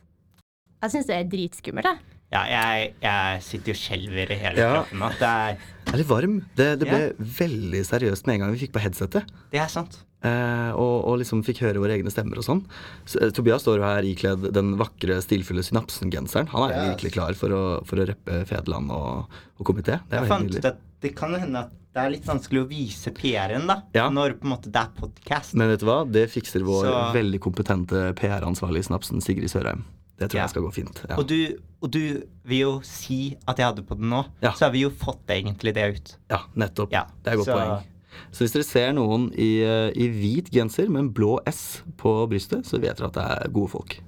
Jeg 0.83 0.91
syns 0.91 1.07
det 1.07 1.17
er 1.17 1.31
dritskummelt, 1.31 1.87
jeg. 1.87 2.14
Ja, 2.33 2.41
jeg, 2.51 2.95
jeg 3.05 3.43
sitter 3.47 3.73
jo 3.73 3.79
skjelver 3.79 4.31
i 4.35 4.39
hele 4.41 4.59
Ja. 4.59 4.71
kroppen 4.83 5.03
At 5.07 5.19
Det 5.21 5.29
er, 5.29 5.59
Jeg 5.85 5.93
er 5.95 5.99
litt 6.01 6.09
varm. 6.09 6.41
Det, 6.57 6.67
det 6.81 6.89
ble 6.89 7.03
veldig 7.39 7.83
seriøst 7.87 8.27
med 8.27 8.35
en 8.35 8.41
gang 8.47 8.53
vi 8.57 8.63
fikk 8.67 8.73
på 8.75 8.83
headsetet. 8.83 9.29
det 9.53 9.61
er 9.61 9.69
sant. 9.71 10.01
Eh, 10.25 10.71
og, 10.73 11.05
og 11.05 11.19
liksom 11.21 11.43
fikk 11.45 11.61
høre 11.61 11.79
våre 11.83 11.99
egne 11.99 12.09
stemmer 12.11 12.39
og 12.41 12.47
sånn. 12.47 12.63
Så, 13.05 13.21
eh, 13.21 13.31
Tobias 13.37 13.61
står 13.63 13.77
jo 13.83 13.85
her 13.85 14.07
ikledd 14.09 14.47
den 14.57 14.73
vakre, 14.81 15.19
stilfulle 15.21 15.61
Synapsen-genseren. 15.63 16.49
Han 16.55 16.65
er 16.71 16.75
jo 16.79 16.87
virkelig 16.95 17.13
klar 17.13 17.37
for 17.37 17.53
å, 17.53 17.63
for 17.85 18.01
å 18.01 18.07
rappe 18.09 18.41
Fedeland 18.49 18.91
og, 18.91 19.29
og 19.61 19.67
komité. 19.69 20.01
Det 20.09 20.17
er 20.17 20.25
Jeg 20.25 20.25
helt 20.25 20.33
fant 20.33 20.57
ut 20.57 20.69
at 20.73 20.81
det 21.05 21.13
kan 21.15 21.37
hende 21.37 21.67
at 21.67 21.75
det 21.95 22.03
er 22.03 22.11
litt 22.17 22.25
vanskelig 22.27 22.63
å 22.65 22.67
vise 22.67 23.13
PR-en, 23.15 23.69
da. 23.69 23.77
Ja. 23.95 24.09
Når 24.11 24.39
på 24.41 24.49
en 24.49 24.55
måte 24.57 24.73
det 24.73 24.81
er 24.81 24.89
podkast. 24.97 25.53
Men 25.55 25.69
vet 25.71 25.85
du 25.85 25.87
hva? 25.87 26.01
Det 26.11 26.25
fikser 26.33 26.65
vår 26.67 26.89
Så- 26.89 27.03
veldig 27.21 27.39
kompetente 27.45 28.01
PR-ansvarlig 28.19 28.81
i 28.83 28.89
Snapsen, 28.89 29.21
Sigrid 29.23 29.53
Sørheim. 29.53 29.85
Det 30.19 30.31
tror 30.31 30.39
Ja. 30.39 30.43
jeg 30.45 30.51
skal 30.51 30.63
gå 30.63 30.71
fint. 30.73 31.01
Ja. 31.09 31.17
Og, 31.19 31.27
du, 31.27 31.57
og 31.83 31.91
du 31.91 32.23
vil 32.45 32.59
jo 32.61 32.81
si 32.87 33.37
at 33.49 33.57
jeg 33.59 33.67
hadde 33.67 33.83
på 33.83 33.97
den 33.99 34.09
nå, 34.11 34.25
Ja. 34.43 34.53
så 34.53 34.67
har 34.67 34.71
vi 34.73 34.83
jo 34.85 34.91
fått 34.91 35.27
egentlig 35.29 35.75
det 35.75 35.95
ut. 35.97 36.17
ja, 36.31 36.39
nettopp. 36.55 36.93
Ja, 36.93 37.05
Det 37.25 37.33
er 37.33 37.33
et 37.33 37.39
godt 37.39 37.47
så- 37.49 37.59
poeng. 37.59 37.83
Så 38.31 38.45
hvis 38.45 38.53
dere 38.53 38.63
ser 38.63 38.93
noen 38.93 39.33
i, 39.35 39.61
eh, 39.63 39.91
i 39.97 40.07
hvit 40.09 40.51
genser 40.51 40.89
med 40.89 41.01
en 41.01 41.11
blå 41.13 41.41
S 41.49 41.83
på 41.97 42.29
brystet, 42.31 42.65
så 42.65 42.79
vet 42.81 42.97
dere 42.97 43.07
at 43.09 43.13
det 43.15 43.23
er 43.25 43.49
gode 43.51 43.71
folk. 43.71 44.01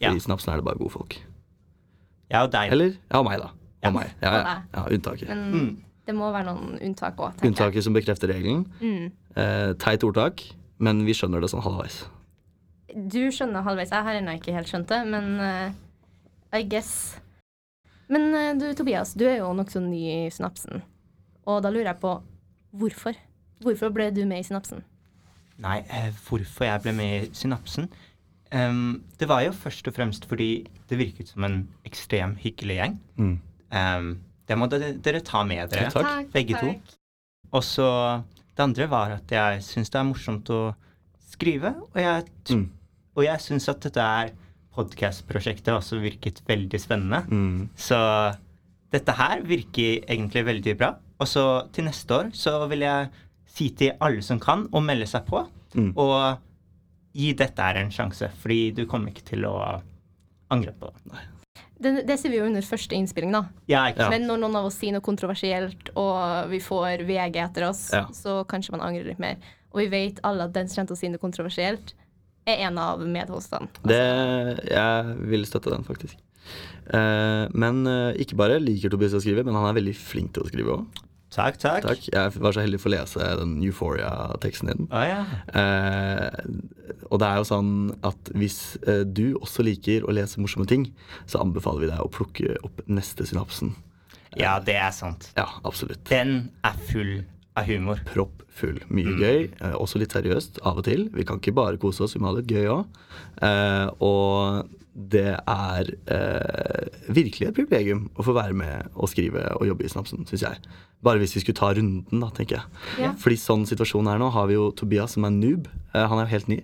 Ja. 0.00 0.10
I 0.12 0.18
Snapsen 0.18 0.52
er 0.52 0.56
det 0.56 0.64
bare 0.64 0.76
gode 0.76 0.90
folk. 0.90 1.20
Ja, 2.30 2.42
og 2.42 2.50
deg. 2.50 2.72
Eller 2.72 2.96
ja, 3.12 3.22
meg, 3.22 3.38
da. 3.40 3.48
Ja. 3.82 3.88
Og 3.88 3.94
meg. 3.94 4.10
Ja, 4.22 4.28
Og 4.28 4.46
ja. 4.46 4.56
ja 4.74 4.84
unntaket. 4.96 5.28
Men 5.28 5.52
Mm. 5.52 5.76
det 6.06 6.14
må 6.16 6.32
være 6.32 6.44
noen 6.46 6.78
unntak 6.82 7.16
òg, 7.16 7.36
tenker 7.36 7.42
jeg. 7.44 7.52
Unntaket 7.52 7.82
som 7.84 7.92
bekrefter 7.94 8.28
regelen. 8.28 8.66
Mm. 8.80 9.12
Eh, 9.36 9.72
teit 9.74 10.00
ordtak, 10.02 10.42
men 10.78 11.04
vi 11.06 11.12
skjønner 11.12 11.40
det 11.40 11.50
sånn 11.50 11.62
halvveis. 11.62 12.04
Du 12.94 13.20
skjønner 13.34 13.64
halvveis. 13.66 13.90
Jeg 13.90 14.06
har 14.06 14.14
ennå 14.20 14.36
ikke 14.38 14.54
helt 14.54 14.70
skjønt 14.70 14.88
det, 14.92 15.00
men 15.10 15.32
uh, 15.42 15.74
I 16.54 16.62
guess. 16.70 17.16
Men 18.12 18.28
uh, 18.34 18.52
du 18.60 18.68
Tobias, 18.78 19.14
du 19.18 19.24
er 19.26 19.40
jo 19.40 19.52
nokså 19.56 19.82
ny 19.82 20.02
i 20.12 20.18
Synapsen. 20.30 20.82
Og 21.50 21.62
da 21.64 21.72
lurer 21.74 21.90
jeg 21.92 22.00
på 22.02 22.12
hvorfor? 22.78 23.16
Hvorfor 23.64 23.90
ble 23.94 24.10
du 24.14 24.22
med 24.28 24.44
i 24.44 24.46
Synapsen? 24.46 24.84
Nei, 25.62 25.80
uh, 25.90 26.10
hvorfor 26.28 26.68
jeg 26.68 26.84
ble 26.84 26.94
med 26.96 27.14
i 27.16 27.30
Synapsen? 27.34 27.88
Um, 28.54 29.02
det 29.18 29.26
var 29.26 29.42
jo 29.42 29.50
først 29.56 29.88
og 29.90 29.96
fremst 29.96 30.28
fordi 30.30 30.50
det 30.90 30.98
virket 31.00 31.32
som 31.32 31.42
en 31.48 31.56
ekstrem 31.88 32.36
hyggelig 32.38 32.76
gjeng. 32.78 32.94
Mm. 33.18 33.34
Um, 33.74 34.12
det 34.46 34.58
må 34.60 34.68
dere, 34.70 34.92
dere 35.02 35.22
ta 35.26 35.40
med 35.48 35.72
dere, 35.72 35.90
Takk. 35.90 36.28
begge 36.34 36.60
to. 36.60 36.70
Og 37.50 37.64
så 37.66 37.88
det 38.54 38.62
andre 38.62 38.86
var 38.92 39.16
at 39.16 39.32
jeg 39.34 39.62
syns 39.66 39.90
det 39.90 39.98
er 39.98 40.06
morsomt 40.06 40.50
å 40.54 40.60
skrive, 41.34 41.74
og 41.90 41.98
jeg, 41.98 42.28
t- 42.46 42.54
Mm. 42.60 42.68
Og 43.14 43.24
jeg 43.26 43.40
syns 43.44 43.68
at 43.70 43.80
dette 43.84 44.00
er 44.02 44.32
podkast-prosjektet 44.74 45.70
også 45.74 46.00
virket 46.02 46.40
veldig 46.48 46.80
spennende. 46.82 47.20
Mm. 47.30 47.68
Så 47.78 47.98
dette 48.94 49.14
her 49.18 49.42
virker 49.46 50.02
egentlig 50.10 50.44
veldig 50.46 50.74
bra. 50.80 50.94
Og 51.22 51.28
så 51.30 51.44
til 51.74 51.86
neste 51.86 52.16
år 52.16 52.32
så 52.34 52.56
vil 52.70 52.82
jeg 52.86 53.10
si 53.54 53.68
til 53.78 53.94
alle 54.02 54.22
som 54.26 54.40
kan, 54.42 54.66
å 54.74 54.82
melde 54.82 55.06
seg 55.06 55.26
på. 55.28 55.44
Mm. 55.78 55.92
Og 55.94 57.14
gi 57.14 57.30
dette 57.38 57.62
her 57.62 57.78
en 57.84 57.92
sjanse, 57.94 58.26
fordi 58.42 58.72
du 58.74 58.82
kommer 58.90 59.14
ikke 59.14 59.28
til 59.30 59.46
å 59.46 59.54
angre 60.54 60.74
på 60.78 60.90
det. 61.06 61.22
Det, 61.84 61.92
det 62.06 62.16
ser 62.18 62.32
vi 62.32 62.38
jo 62.38 62.46
under 62.48 62.64
første 62.66 62.94
innspilling, 62.96 63.34
da. 63.34 63.44
Ja, 63.70 63.84
ikke 63.90 64.06
Ja. 64.06 64.10
Men 64.10 64.26
når 64.26 64.40
noen 64.42 64.58
av 64.58 64.66
oss 64.70 64.78
sier 64.80 64.94
noe 64.94 65.04
kontroversielt, 65.04 65.90
og 65.98 66.50
vi 66.50 66.58
får 66.62 67.04
VG 67.06 67.38
etter 67.44 67.68
oss, 67.68 67.88
Ja. 67.94 68.06
så 68.14 68.42
kanskje 68.50 68.74
man 68.74 68.82
angrer 68.88 69.06
litt 69.10 69.22
mer. 69.22 69.36
Og 69.74 69.82
vi 69.82 69.88
vet 69.90 70.20
alle 70.26 70.46
at 70.48 70.54
den 70.54 70.68
som 70.68 70.82
kommer 70.82 70.94
til 70.94 70.96
å 70.96 71.02
si 71.02 71.08
noe 71.14 71.22
kontroversielt, 71.22 71.94
er 72.46 72.66
en 72.68 72.78
av 72.80 73.02
medhostene. 73.06 73.70
Det, 73.86 74.02
jeg 74.68 75.16
vil 75.32 75.46
støtte 75.48 75.72
den, 75.72 75.86
faktisk. 75.86 76.18
Eh, 76.92 77.46
men 77.56 77.86
eh, 77.88 78.20
ikke 78.20 78.36
bare 78.38 78.60
liker 78.60 78.92
Tobias 78.92 79.16
å 79.16 79.22
skrive, 79.24 79.46
men 79.46 79.56
han 79.56 79.70
er 79.70 79.78
veldig 79.78 79.96
flink 79.96 80.34
til 80.36 80.44
å 80.44 80.50
skrive 80.50 80.78
òg. 80.78 81.02
Takk, 81.34 81.56
takk. 81.58 81.82
Takk. 81.82 82.04
Jeg 82.12 82.34
var 82.38 82.54
så 82.54 82.62
heldig 82.62 82.78
for 82.78 82.92
å 82.92 82.94
lese 82.94 83.30
den 83.40 83.56
Euphoria-teksten 83.66 84.70
din. 84.70 84.84
Ah, 84.94 85.06
ja. 85.08 85.22
Eh, 85.50 87.00
og 87.10 87.18
det 87.18 87.26
er 87.26 87.40
jo 87.40 87.48
sånn 87.48 87.72
at 88.06 88.30
hvis 88.38 88.58
eh, 88.86 89.02
du 89.02 89.34
også 89.40 89.66
liker 89.66 90.06
å 90.06 90.14
lese 90.14 90.42
morsomme 90.42 90.68
ting, 90.70 90.86
så 91.26 91.42
anbefaler 91.42 91.86
vi 91.86 91.90
deg 91.90 92.04
å 92.04 92.12
plukke 92.12 92.54
opp 92.62 92.84
neste 92.86 93.26
synapsen. 93.26 93.74
ja, 94.38 94.60
det 94.62 94.78
er 94.78 94.94
sant. 94.94 95.32
Ja, 95.38 95.48
absolutt. 95.66 96.04
Den 96.10 96.52
er 96.66 96.78
full 96.90 97.16
av 97.54 97.68
humor. 97.68 98.00
Proppfull. 98.08 98.80
Mye 98.90 99.16
gøy, 99.18 99.50
eh, 99.60 99.76
også 99.78 100.00
litt 100.02 100.14
seriøst 100.14 100.62
av 100.66 100.80
og 100.80 100.88
til. 100.88 101.08
Vi 101.14 101.26
kan 101.26 101.38
ikke 101.38 101.54
bare 101.54 101.80
kose 101.80 102.04
oss, 102.04 102.14
vi 102.16 102.22
må 102.22 102.32
ha 102.32 102.38
litt 102.38 102.50
gøy 102.50 102.66
òg. 102.72 102.86
Eh, 103.42 103.86
og 104.02 104.70
det 104.94 105.34
er 105.34 105.88
eh, 106.14 106.88
virkelig 107.10 107.48
et 107.48 107.56
privilegium 107.56 108.06
å 108.14 108.26
få 108.26 108.34
være 108.36 108.54
med 108.54 108.94
og 108.94 109.10
skrive 109.10 109.42
og 109.58 109.66
jobbe 109.66 109.86
i 109.86 109.90
Snapsen, 109.90 110.22
syns 110.28 110.44
jeg. 110.46 110.74
Bare 111.04 111.20
hvis 111.20 111.34
vi 111.36 111.42
skulle 111.42 111.58
ta 111.58 111.72
runden, 111.74 112.22
da, 112.22 112.30
tenker 112.34 112.60
jeg. 112.60 112.82
Ja. 113.02 113.12
Fordi 113.20 113.38
sånn 113.40 113.66
situasjon 113.68 114.08
er 114.10 114.22
nå, 114.22 114.30
har 114.34 114.48
vi 114.48 114.56
jo 114.56 114.70
Tobias 114.78 115.16
som 115.18 115.26
er 115.26 115.34
noob. 115.34 115.68
Eh, 115.92 116.06
han 116.06 116.18
er 116.18 116.28
jo 116.28 116.34
helt 116.36 116.50
ny. 116.52 116.60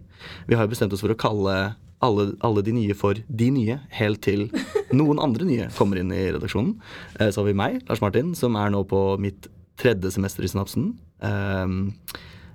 Vi 0.47 0.59
har 0.59 0.67
jo 0.67 0.75
bestemt 0.75 0.95
oss 0.95 1.03
for 1.05 1.13
å 1.13 1.19
kalle 1.19 1.57
alle, 2.01 2.31
alle 2.47 2.63
de 2.65 2.73
nye 2.73 2.95
for 2.97 3.19
de 3.29 3.49
nye, 3.53 3.81
helt 3.99 4.23
til 4.25 4.47
noen 5.01 5.21
andre 5.23 5.47
nye 5.49 5.71
kommer 5.77 6.01
inn 6.01 6.15
i 6.15 6.29
redaksjonen. 6.31 6.77
Eh, 7.19 7.31
så 7.35 7.43
har 7.43 7.51
vi 7.51 7.59
meg, 7.59 7.81
Lars 7.91 8.03
Martin, 8.05 8.33
som 8.39 8.57
er 8.61 8.71
nå 8.73 8.85
på 8.89 9.03
mitt 9.21 9.51
tredje 9.81 10.13
semester 10.15 10.45
i 10.45 10.51
Snapsen. 10.51 10.93
Ehm, 11.25 11.95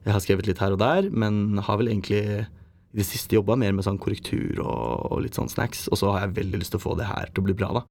jeg 0.06 0.14
har 0.14 0.22
skrevet 0.24 0.50
litt 0.50 0.62
her 0.62 0.76
og 0.76 0.82
der, 0.82 1.10
men 1.10 1.58
har 1.66 1.82
vel 1.82 1.90
egentlig 1.90 2.22
i 2.22 2.46
det 2.96 3.08
siste 3.08 3.36
jobba 3.36 3.58
mer 3.60 3.74
med 3.76 3.84
sånn 3.84 4.00
korrektur 4.00 4.62
og, 4.64 5.12
og 5.12 5.26
litt 5.26 5.36
sånn 5.36 5.52
snacks. 5.52 5.88
Og 5.92 6.00
så 6.00 6.14
har 6.14 6.26
jeg 6.26 6.38
veldig 6.38 6.62
lyst 6.62 6.76
til 6.76 6.82
å 6.82 6.86
få 6.86 6.96
det 7.00 7.10
her 7.10 7.34
til 7.34 7.44
å 7.44 7.48
bli 7.50 7.58
bra, 7.58 7.74
da. 7.82 7.84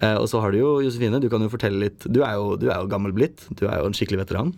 Eh, 0.00 0.16
og 0.16 0.26
så 0.32 0.40
har 0.42 0.52
du 0.52 0.60
jo 0.62 0.72
Josefine, 0.82 1.20
du 1.22 1.28
kan 1.30 1.44
jo 1.44 1.52
fortelle 1.52 1.84
litt. 1.84 2.08
Du 2.08 2.22
er 2.24 2.34
jo, 2.40 2.56
du 2.58 2.70
er 2.70 2.80
jo 2.80 2.90
gammel 2.90 3.14
blitt. 3.16 3.44
Du 3.52 3.66
er 3.68 3.78
jo 3.82 3.90
en 3.90 3.96
skikkelig 3.96 4.24
veteran. 4.24 4.54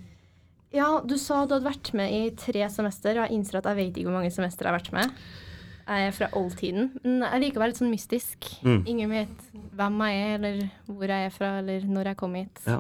Ja, 0.72 1.02
du 1.04 1.18
sa 1.20 1.42
du 1.44 1.56
hadde 1.56 1.66
vært 1.68 1.92
med 1.98 2.14
i 2.14 2.22
tre 2.38 2.64
semester, 2.72 3.18
og 3.18 3.26
jeg 3.26 3.36
innser 3.36 3.60
at 3.60 3.68
jeg 3.68 3.80
vet 3.80 3.98
ikke 3.98 4.08
hvor 4.08 4.20
mange 4.22 4.32
semester 4.32 4.64
jeg 4.64 4.72
har 4.72 4.78
vært 4.78 4.94
med. 4.96 5.12
Jeg 5.82 6.08
er 6.08 6.14
fra 6.14 6.28
oldtiden, 6.38 6.92
men 7.02 7.24
jeg 7.26 7.42
liker 7.42 7.58
å 7.58 7.64
være 7.64 7.72
litt 7.74 7.82
sånn 7.82 7.92
mystisk. 7.92 8.48
Mm. 8.62 8.80
Ingen 8.88 9.12
vet 9.18 9.46
hvem 9.76 10.02
jeg 10.06 10.22
er, 10.22 10.34
eller 10.38 10.60
hvor 10.86 11.12
jeg 11.12 11.26
er 11.26 11.34
fra, 11.34 11.50
eller 11.60 11.88
når 11.90 12.12
jeg 12.12 12.20
kom 12.22 12.38
hit. 12.38 12.62
Ja. 12.70 12.78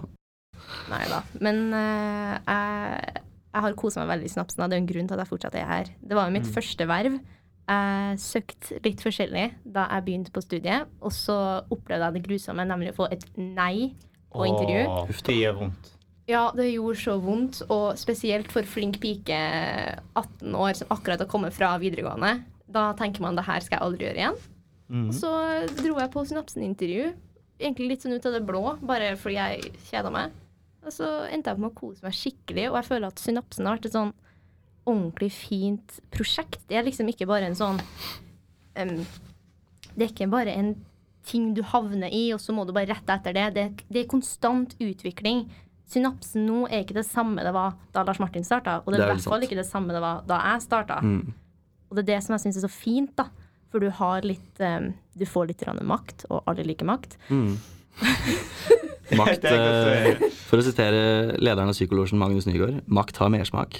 Nei 0.90 1.02
da. 1.10 1.20
Men 1.44 1.62
uh, 1.74 2.34
jeg, 2.38 3.22
jeg 3.52 3.64
har 3.66 3.78
kosa 3.78 4.02
meg 4.02 4.14
veldig 4.14 4.30
i 4.30 4.34
Snapsen, 4.34 4.64
det 4.66 4.78
er 4.78 4.82
en 4.82 4.90
grunn 4.90 5.08
til 5.10 5.16
at 5.16 5.24
jeg 5.24 5.32
fortsatt 5.32 5.58
er 5.60 5.68
her. 5.68 5.94
Det 6.00 6.18
var 6.18 6.28
jo 6.28 6.36
mitt 6.36 6.50
første 6.50 6.88
verv. 6.90 7.20
Jeg 7.72 8.18
søkte 8.20 8.80
litt 8.82 9.02
forskjellig 9.04 9.44
da 9.62 9.86
jeg 9.86 10.06
begynte 10.06 10.34
på 10.34 10.42
studiet, 10.42 10.90
og 11.00 11.14
så 11.14 11.36
opplevde 11.70 12.08
jeg 12.08 12.16
det 12.16 12.24
grusomme, 12.26 12.66
nemlig 12.68 12.92
å 12.92 13.00
få 13.04 13.10
et 13.14 13.26
nei 13.38 13.92
på 14.32 14.48
intervju. 14.48 14.86
Åh, 14.88 15.12
det 15.28 15.36
gjør 15.38 15.58
vondt. 15.60 15.92
Ja, 16.30 16.46
det 16.54 16.68
gjorde 16.70 17.00
så 17.00 17.16
vondt, 17.20 17.60
og 17.72 17.98
spesielt 17.98 18.50
for 18.54 18.66
flink 18.68 19.00
pike 19.02 19.38
18 20.14 20.54
år 20.54 20.76
som 20.78 20.92
akkurat 20.94 21.22
har 21.22 21.30
kommet 21.30 21.54
fra 21.54 21.74
videregående. 21.82 22.36
Da 22.72 22.92
tenker 22.98 23.24
man 23.24 23.36
det 23.36 23.46
her 23.48 23.62
skal 23.64 23.78
jeg 23.78 23.86
aldri 23.86 24.06
gjøre 24.06 24.22
igjen. 24.22 24.38
Mm. 24.92 25.08
Og 25.08 25.16
så 25.16 25.32
dro 25.80 25.96
jeg 25.98 26.12
på 26.12 26.24
Synapsen-intervju, 26.28 27.10
egentlig 27.62 27.90
litt 27.92 28.04
sånn 28.04 28.14
ut 28.14 28.28
av 28.28 28.36
det 28.36 28.44
blå, 28.46 28.62
bare 28.86 29.14
fordi 29.20 29.38
jeg 29.38 29.74
kjeda 29.90 30.12
meg. 30.14 30.38
Og 30.82 30.94
så 30.94 31.08
endte 31.30 31.52
jeg 31.52 31.58
på 31.58 31.62
med 31.62 31.70
å 31.70 31.78
kose 31.78 32.04
meg 32.04 32.16
skikkelig, 32.16 32.68
og 32.70 32.78
jeg 32.80 32.88
føler 32.88 33.12
at 33.12 33.22
Synapsen 33.22 33.68
har 33.68 33.78
vært 33.78 33.90
et 33.90 33.96
sånn 33.96 34.14
ordentlig 34.82 35.30
fint 35.34 35.98
prosjekt. 36.14 36.62
Det 36.70 36.78
er 36.78 36.86
liksom 36.86 37.10
ikke 37.12 37.28
bare 37.30 37.46
en 37.50 37.58
sånn 37.58 37.78
um, 37.78 38.96
Det 39.92 40.00
er 40.00 40.10
ikke 40.10 40.32
bare 40.32 40.56
en 40.58 40.72
ting 41.26 41.52
du 41.54 41.62
havner 41.62 42.10
i, 42.10 42.24
og 42.34 42.40
så 42.42 42.54
må 42.54 42.64
du 42.66 42.72
bare 42.74 42.90
rette 42.90 43.14
etter 43.14 43.36
det. 43.36 43.44
Det, 43.54 43.66
det 43.94 44.00
er 44.02 44.10
konstant 44.10 44.74
utvikling. 44.82 45.44
Synapsen 45.92 46.48
nå 46.48 46.64
er 46.66 46.82
ikke 46.82 46.96
det 46.98 47.06
samme 47.06 47.44
det 47.44 47.52
var 47.54 47.76
da 47.94 48.02
Lars 48.06 48.18
Martin 48.22 48.46
starta, 48.46 48.80
og 48.82 48.90
det 48.90 48.98
er 48.98 49.06
i 49.06 49.12
hvert 49.12 49.28
fall 49.30 49.46
ikke 49.46 49.60
det 49.60 49.68
samme 49.68 49.94
det 49.94 50.02
var 50.02 50.24
da 50.26 50.40
jeg 50.48 50.64
starta. 50.66 50.98
Mm. 51.04 51.30
Og 51.90 51.98
det 51.98 52.02
er 52.02 52.10
det 52.14 52.20
som 52.24 52.34
jeg 52.34 52.46
syns 52.46 52.58
er 52.58 52.66
så 52.66 52.72
fint, 52.72 53.14
da. 53.20 53.28
For 53.72 53.80
du 53.80 53.88
har 53.94 54.26
litt 54.26 54.60
um, 54.60 54.90
Du 55.16 55.24
får 55.28 55.52
litt 55.52 55.62
makt, 55.86 56.26
og 56.28 56.42
alle 56.50 56.66
liker 56.66 56.88
makt. 56.88 57.16
Mm. 57.30 57.54
Makt, 59.18 59.44
eh, 59.44 60.22
for 60.48 60.58
å 60.60 60.64
sitere 60.66 61.36
lederen 61.38 61.68
av 61.68 61.74
Psykolosjen, 61.76 62.18
Magnus 62.20 62.46
Nygaard, 62.48 62.82
makt 62.88 63.16
har 63.22 63.28
mersmak. 63.32 63.78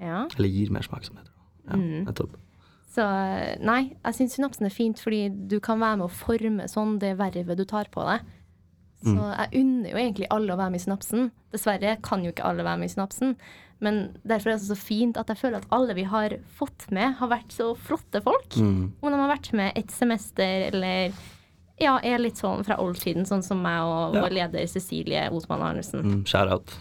Ja. 0.00 0.26
Eller 0.38 0.48
gir 0.48 0.70
mersmak, 0.74 1.04
som 1.06 1.16
det 1.16 1.22
heter. 1.24 1.32
Ja, 1.68 1.76
Mm. 1.78 2.06
nettopp. 2.06 2.32
Så 2.92 3.04
nei, 3.64 3.96
jeg 4.04 4.14
syns 4.18 4.34
synapsen 4.36 4.66
er 4.66 4.74
fint 4.74 4.98
fordi 5.00 5.28
du 5.48 5.58
kan 5.60 5.78
være 5.80 5.96
med 5.98 6.08
å 6.08 6.12
forme 6.12 6.66
sånn 6.68 6.98
det 7.00 7.14
vervet 7.16 7.56
du 7.56 7.64
tar 7.64 7.86
på 7.90 8.04
deg. 8.04 8.20
Så 9.02 9.16
Mm. 9.16 9.36
jeg 9.38 9.60
unner 9.62 9.90
jo 9.90 9.96
egentlig 9.96 10.26
alle 10.30 10.52
å 10.52 10.58
være 10.58 10.70
med 10.70 10.80
i 10.80 10.84
synapsen. 10.84 11.30
Dessverre 11.52 11.96
kan 12.02 12.22
jo 12.24 12.30
ikke 12.32 12.44
alle 12.44 12.62
være 12.62 12.78
med 12.78 12.90
i 12.90 12.94
synapsen. 12.94 13.36
Men 13.80 14.16
derfor 14.24 14.52
er 14.52 14.58
det 14.58 14.68
så 14.68 14.76
fint 14.76 15.16
at 15.16 15.26
jeg 15.26 15.38
føler 15.38 15.56
at 15.56 15.66
alle 15.72 15.94
vi 15.94 16.04
har 16.04 16.30
fått 16.56 16.90
med, 16.92 17.14
har 17.14 17.28
vært 17.28 17.48
så 17.50 17.74
flotte 17.76 18.22
folk. 18.22 18.50
Mm. 18.50 18.92
Om 19.02 19.10
de 19.10 19.18
har 19.18 19.36
vært 19.36 19.52
med 19.52 19.72
et 19.74 19.88
semester 19.90 20.68
eller 20.72 21.12
ja, 21.82 21.96
er 22.06 22.18
litt 22.22 22.38
sånn 22.40 22.62
fra 22.66 22.78
oldtiden, 22.82 23.26
sånn 23.28 23.42
som 23.44 23.60
meg 23.62 23.82
og 23.82 24.14
Ja. 24.16 24.22
vår 24.24 24.30
leder 24.38 24.66
Cecilie 24.70 25.26
Osman 25.34 25.62
Arnesen. 25.66 26.02
Mm. 26.06 26.24
Shout 26.26 26.48
out. 26.54 26.74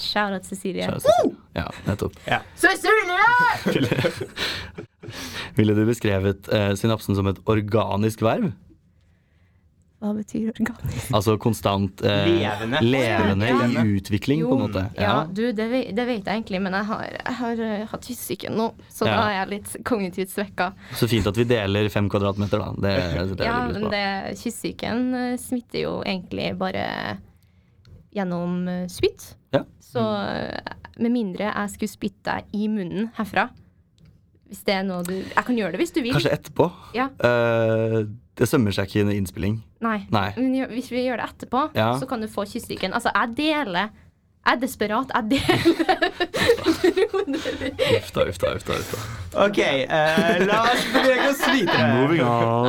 Shout 0.00 0.32
out 0.36 0.44
Cecilie. 0.46 0.84
Shout 0.86 0.94
out 0.94 1.02
Cecilie. 1.02 1.36
Ja, 1.56 1.66
nettopp. 1.86 2.14
Cecilie! 2.56 4.00
Ville 5.56 5.74
du 5.74 5.84
beskrevet 5.88 6.48
eh, 6.54 6.72
synapsen 6.78 7.16
som 7.18 7.26
et 7.30 7.40
organisk 7.50 8.22
verv? 8.24 8.52
Hva 10.00 10.14
betyr 10.16 10.46
organisk? 10.54 11.10
Altså 11.12 11.34
konstant 11.36 12.00
eh, 12.08 12.24
Levende. 12.30 12.78
levende 12.80 13.48
Ja. 13.50 13.66
i 13.84 13.98
utvikling, 13.98 14.40
på 14.48 14.54
en 14.56 14.62
måte. 14.62 14.84
Ja, 14.96 15.26
du, 15.28 15.42
det, 15.52 15.66
vet, 15.68 15.90
det 15.96 16.06
vet 16.08 16.24
jeg 16.24 16.38
egentlig, 16.40 16.60
men 16.64 16.72
jeg 16.78 16.86
har, 16.88 17.02
jeg 17.18 17.34
har 17.40 17.60
eh, 17.66 17.82
hatt 17.90 18.08
kyssesyke 18.08 18.48
nå, 18.54 18.70
så 18.88 19.04
Ja. 19.10 19.16
da 19.18 19.26
er 19.28 19.34
jeg 19.42 19.50
litt 19.52 19.74
kognitivt 19.84 20.32
svekka. 20.32 20.70
Så 20.96 21.08
fint 21.10 21.26
at 21.28 21.36
vi 21.36 21.44
deler 21.44 21.90
fem 21.92 22.08
kvadratmeter, 22.08 22.58
da. 22.64 22.70
Det 22.80 22.94
det 23.36 23.44
Ja, 23.44 23.58
men 23.68 23.90
det 23.92 24.04
kyssesyken 24.40 25.04
eh, 25.14 25.36
smitter 25.36 25.84
jo 25.84 25.92
egentlig 26.00 26.54
bare 26.56 26.86
gjennom 28.16 28.64
eh, 28.68 28.86
spytt. 28.88 29.34
Ja. 29.52 29.64
Så 29.84 30.00
med 31.00 31.10
mindre 31.12 31.50
jeg 31.50 31.70
skulle 31.74 31.90
spytte 31.92 32.30
deg 32.38 32.52
i 32.54 32.68
munnen 32.70 33.08
herfra 33.16 33.48
Hvis 34.50 34.60
det 34.66 34.74
er 34.76 34.84
noe 34.86 35.02
du 35.06 35.14
Jeg 35.16 35.44
kan 35.46 35.56
gjøre 35.58 35.72
det 35.74 35.80
hvis 35.82 35.92
du 35.96 36.00
vil. 36.04 36.12
Kanskje 36.14 36.32
etterpå. 36.36 36.66
Ja. 36.94 37.08
Eh, 37.26 38.04
det 38.40 38.48
sømmer 38.48 38.72
seg 38.72 38.88
ikke 38.88 39.00
i 39.02 39.04
en 39.04 39.10
innspilling. 39.12 39.58
Nei. 39.84 39.98
Nei. 40.10 40.30
Men 40.40 40.70
hvis 40.72 40.88
vi 40.90 41.04
gjør 41.04 41.20
det 41.20 41.26
etterpå, 41.30 41.66
Ja. 41.76 41.90
så 42.00 42.08
kan 42.08 42.20
du 42.24 42.28
få 42.32 42.46
kyssesyken. 42.48 42.94
Altså, 42.96 43.12
jeg 43.14 43.36
deler 43.36 43.90
Jeg 44.40 44.56
er 44.56 44.60
desperat. 44.62 45.10
Jeg 45.12 45.24
deler 45.34 45.60
Uff 46.80 48.12
da, 48.14 48.24
uff 48.28 48.38
da, 48.40 48.54
uff 48.56 48.64
da. 48.64 48.72
uff 48.78 48.92
da. 48.94 49.44
OK, 49.44 49.58
eh, 49.60 50.38
la 50.48 50.62
oss 50.70 50.84
bevege 50.94 51.26
oss 51.28 51.42
videre. 51.52 51.88
Moving 51.98 52.22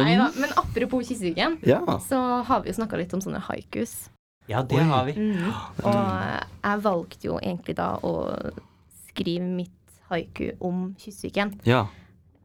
Nei 0.04 0.16
da. 0.20 0.28
Men 0.36 0.52
apropos 0.60 1.08
kyssesyken, 1.08 1.58
Ja. 1.64 1.80
så 2.10 2.20
har 2.48 2.62
vi 2.66 2.70
jo 2.74 2.76
snakka 2.82 3.00
litt 3.00 3.14
om 3.16 3.22
sånne 3.24 3.40
haikus. 3.48 4.10
Ja, 4.52 4.62
det 4.68 4.78
Oi. 4.82 4.84
har 4.90 5.06
vi. 5.08 5.14
Mm. 5.16 5.48
Og 5.88 5.96
jeg 5.96 6.84
valgte 6.84 7.28
jo 7.30 7.40
egentlig 7.40 7.76
da 7.80 7.94
å 8.04 8.14
skrive 9.08 9.48
mitt 9.48 9.98
haiku 10.12 10.52
om 10.60 10.90
kyssesyken. 11.00 11.56
ja. 11.66 11.86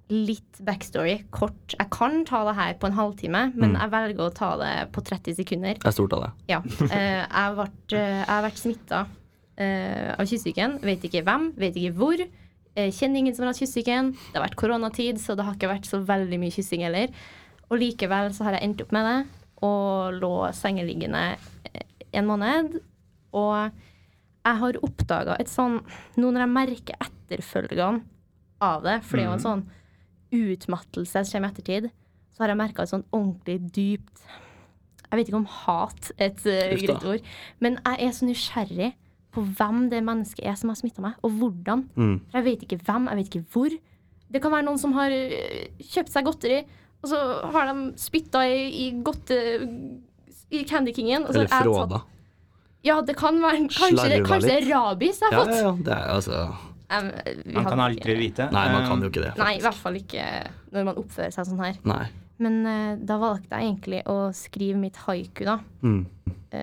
Litt 0.09 0.61
backstory, 0.63 1.25
kort. 1.35 1.75
Jeg 1.75 1.89
kan 1.91 2.21
ta 2.25 2.45
det 2.47 2.55
her 2.55 2.75
på 2.79 2.87
en 2.87 2.93
halvtime, 2.95 3.53
men 3.57 3.73
Mm. 3.75 3.81
jeg 3.81 3.91
velger 3.91 4.27
å 4.31 4.35
ta 4.35 4.57
det 4.57 4.93
på 4.93 5.03
30 5.03 5.35
sekunder. 5.35 5.75
Det 5.75 5.87
er 5.87 5.91
stort 5.97 6.13
av 6.13 6.23
det. 6.23 6.33
Ja. 6.49 6.61
Eh, 6.61 7.27
jeg, 7.27 7.69
eh, 7.93 7.99
jeg 7.99 8.27
har 8.29 8.43
vært 8.47 8.61
smitta 8.63 9.07
av 9.59 10.27
kystsyken. 10.29 10.81
Vet 10.83 11.03
ikke 11.09 11.25
hvem, 11.25 11.53
vet 11.57 11.75
ikke 11.75 11.95
hvor. 11.97 12.21
Eh, 12.77 12.91
kjenner 12.93 13.19
ingen 13.19 13.35
som 13.35 13.45
har 13.47 13.53
hatt 13.55 13.61
kystsyken. 13.63 14.13
Det 14.13 14.35
har 14.37 14.45
vært 14.47 14.55
koronatid, 14.61 15.19
så 15.19 15.35
det 15.35 15.45
har 15.47 15.55
ikke 15.55 15.71
vært 15.73 15.87
så 15.89 16.05
veldig 16.05 16.39
mye 16.39 16.53
kyssing 16.53 16.83
heller. 16.85 17.09
Og 17.71 17.79
likevel 17.81 18.31
så 18.37 18.45
har 18.45 18.53
jeg 18.53 18.63
endt 18.69 18.83
opp 18.83 18.93
med 18.93 19.05
det, 19.09 19.27
og 19.63 20.21
lå 20.21 20.33
sengeliggende 20.55 21.37
eh, 21.75 21.83
en 22.15 22.27
måned. 22.29 22.77
Og 23.33 23.73
jeg 24.47 24.57
har 24.61 24.73
oppdaga 24.87 25.41
et 25.41 25.49
sånn 25.51 25.81
Nå 26.17 26.31
når 26.31 26.45
jeg 26.45 26.53
merker 26.53 26.95
etterfølgene 27.03 28.05
av 28.63 28.83
det, 28.85 29.01
for 29.03 29.17
det 29.17 29.25
er 29.25 29.29
jo 29.33 29.33
en 29.33 29.43
sånn 29.49 29.65
utmattelse 30.35 31.23
som 31.25 31.33
kommer 31.37 31.49
i 31.49 31.55
ettertid, 31.55 31.89
så 32.35 32.43
har 32.45 32.53
jeg 32.53 32.61
merka 32.61 32.83
et 32.85 32.93
sånn 32.93 33.07
ordentlig 33.17 33.59
dypt 33.73 34.25
Jeg 35.07 35.19
vet 35.21 35.29
ikke 35.31 35.39
om 35.39 35.51
hat 35.65 36.09
er 36.19 36.33
et 36.33 36.41
uh, 36.47 36.73
greit 36.81 37.05
ord, 37.07 37.29
men 37.63 37.77
jeg 37.79 38.09
er 38.09 38.15
så 38.17 38.27
nysgjerrig 38.27 38.89
på 39.37 39.45
hvem 39.59 39.85
det 39.93 40.01
mennesket 40.03 40.45
er 40.49 40.57
som 40.59 40.73
har 40.73 40.79
smitta 40.81 41.03
meg, 41.05 41.15
og 41.23 41.31
hvordan. 41.39 41.85
Mm. 41.95 42.17
For 42.31 42.39
jeg 42.41 42.47
vet 42.49 42.65
ikke 42.67 42.79
hvem, 42.89 43.07
jeg 43.13 43.17
vet 43.21 43.31
ikke 43.31 43.47
hvor. 43.53 43.77
Det 44.33 44.41
kan 44.43 44.53
være 44.57 44.67
noen 44.67 44.81
som 44.81 44.95
har 44.97 45.13
eh, 45.13 45.69
kjøpt 45.79 46.11
seg 46.11 46.27
godteri, 46.27 46.59
og 47.05 47.11
så 47.13 47.21
har 47.55 47.69
de 47.71 47.85
spytta 48.01 48.43
i, 48.49 48.63
i 48.87 48.87
godte... 49.05 49.37
I 50.51 50.61
Candy 50.63 50.93
Kingen. 50.95 51.25
Eller 51.27 51.49
fråda. 51.51 52.01
Ja, 52.87 53.01
det 53.03 53.17
kan 53.19 53.41
være 53.43 53.65
Kanskje, 53.67 54.21
kanskje 54.23 54.47
det 54.47 54.57
er 54.61 54.69
rabies 54.71 55.19
jeg 55.21 55.33
Ja, 55.33 55.41
har 55.41 55.49
fått. 55.49 55.57
ja, 55.57 55.63
ja. 55.65 55.73
Det 55.89 55.93
er 55.97 56.11
altså 56.15 56.43
Vi 56.89 57.53
Man 57.53 57.65
kan 57.65 57.79
hadde 57.79 57.83
aldri 57.83 58.01
ikke- 58.01 58.19
vite. 58.19 58.51
Nei, 58.53 58.67
man 58.73 58.87
kan 58.89 59.01
jo 59.01 59.07
Um, 59.07 59.11
ikke 59.13 59.23
det. 59.25 59.37
Nei, 59.39 59.55
i 59.57 59.61
hvert 59.61 59.75
fall 59.75 59.95
ikke 59.95 60.27
når 60.73 60.85
man 60.85 60.95
oppfører 60.97 61.33
seg 61.33 61.47
sånn 61.47 61.65
her. 61.65 61.75
Nei. 61.85 62.07
Men 62.39 62.67
uh, 62.67 62.97
da 63.05 63.17
valgte 63.19 63.49
jeg 63.59 63.65
egentlig 63.75 64.03
å 64.07 64.31
skrive 64.35 64.77
mitt 64.79 64.95
haiku, 65.07 65.45
da. 65.45 65.59
Mm. 65.83 66.07
Uh, 66.53 66.59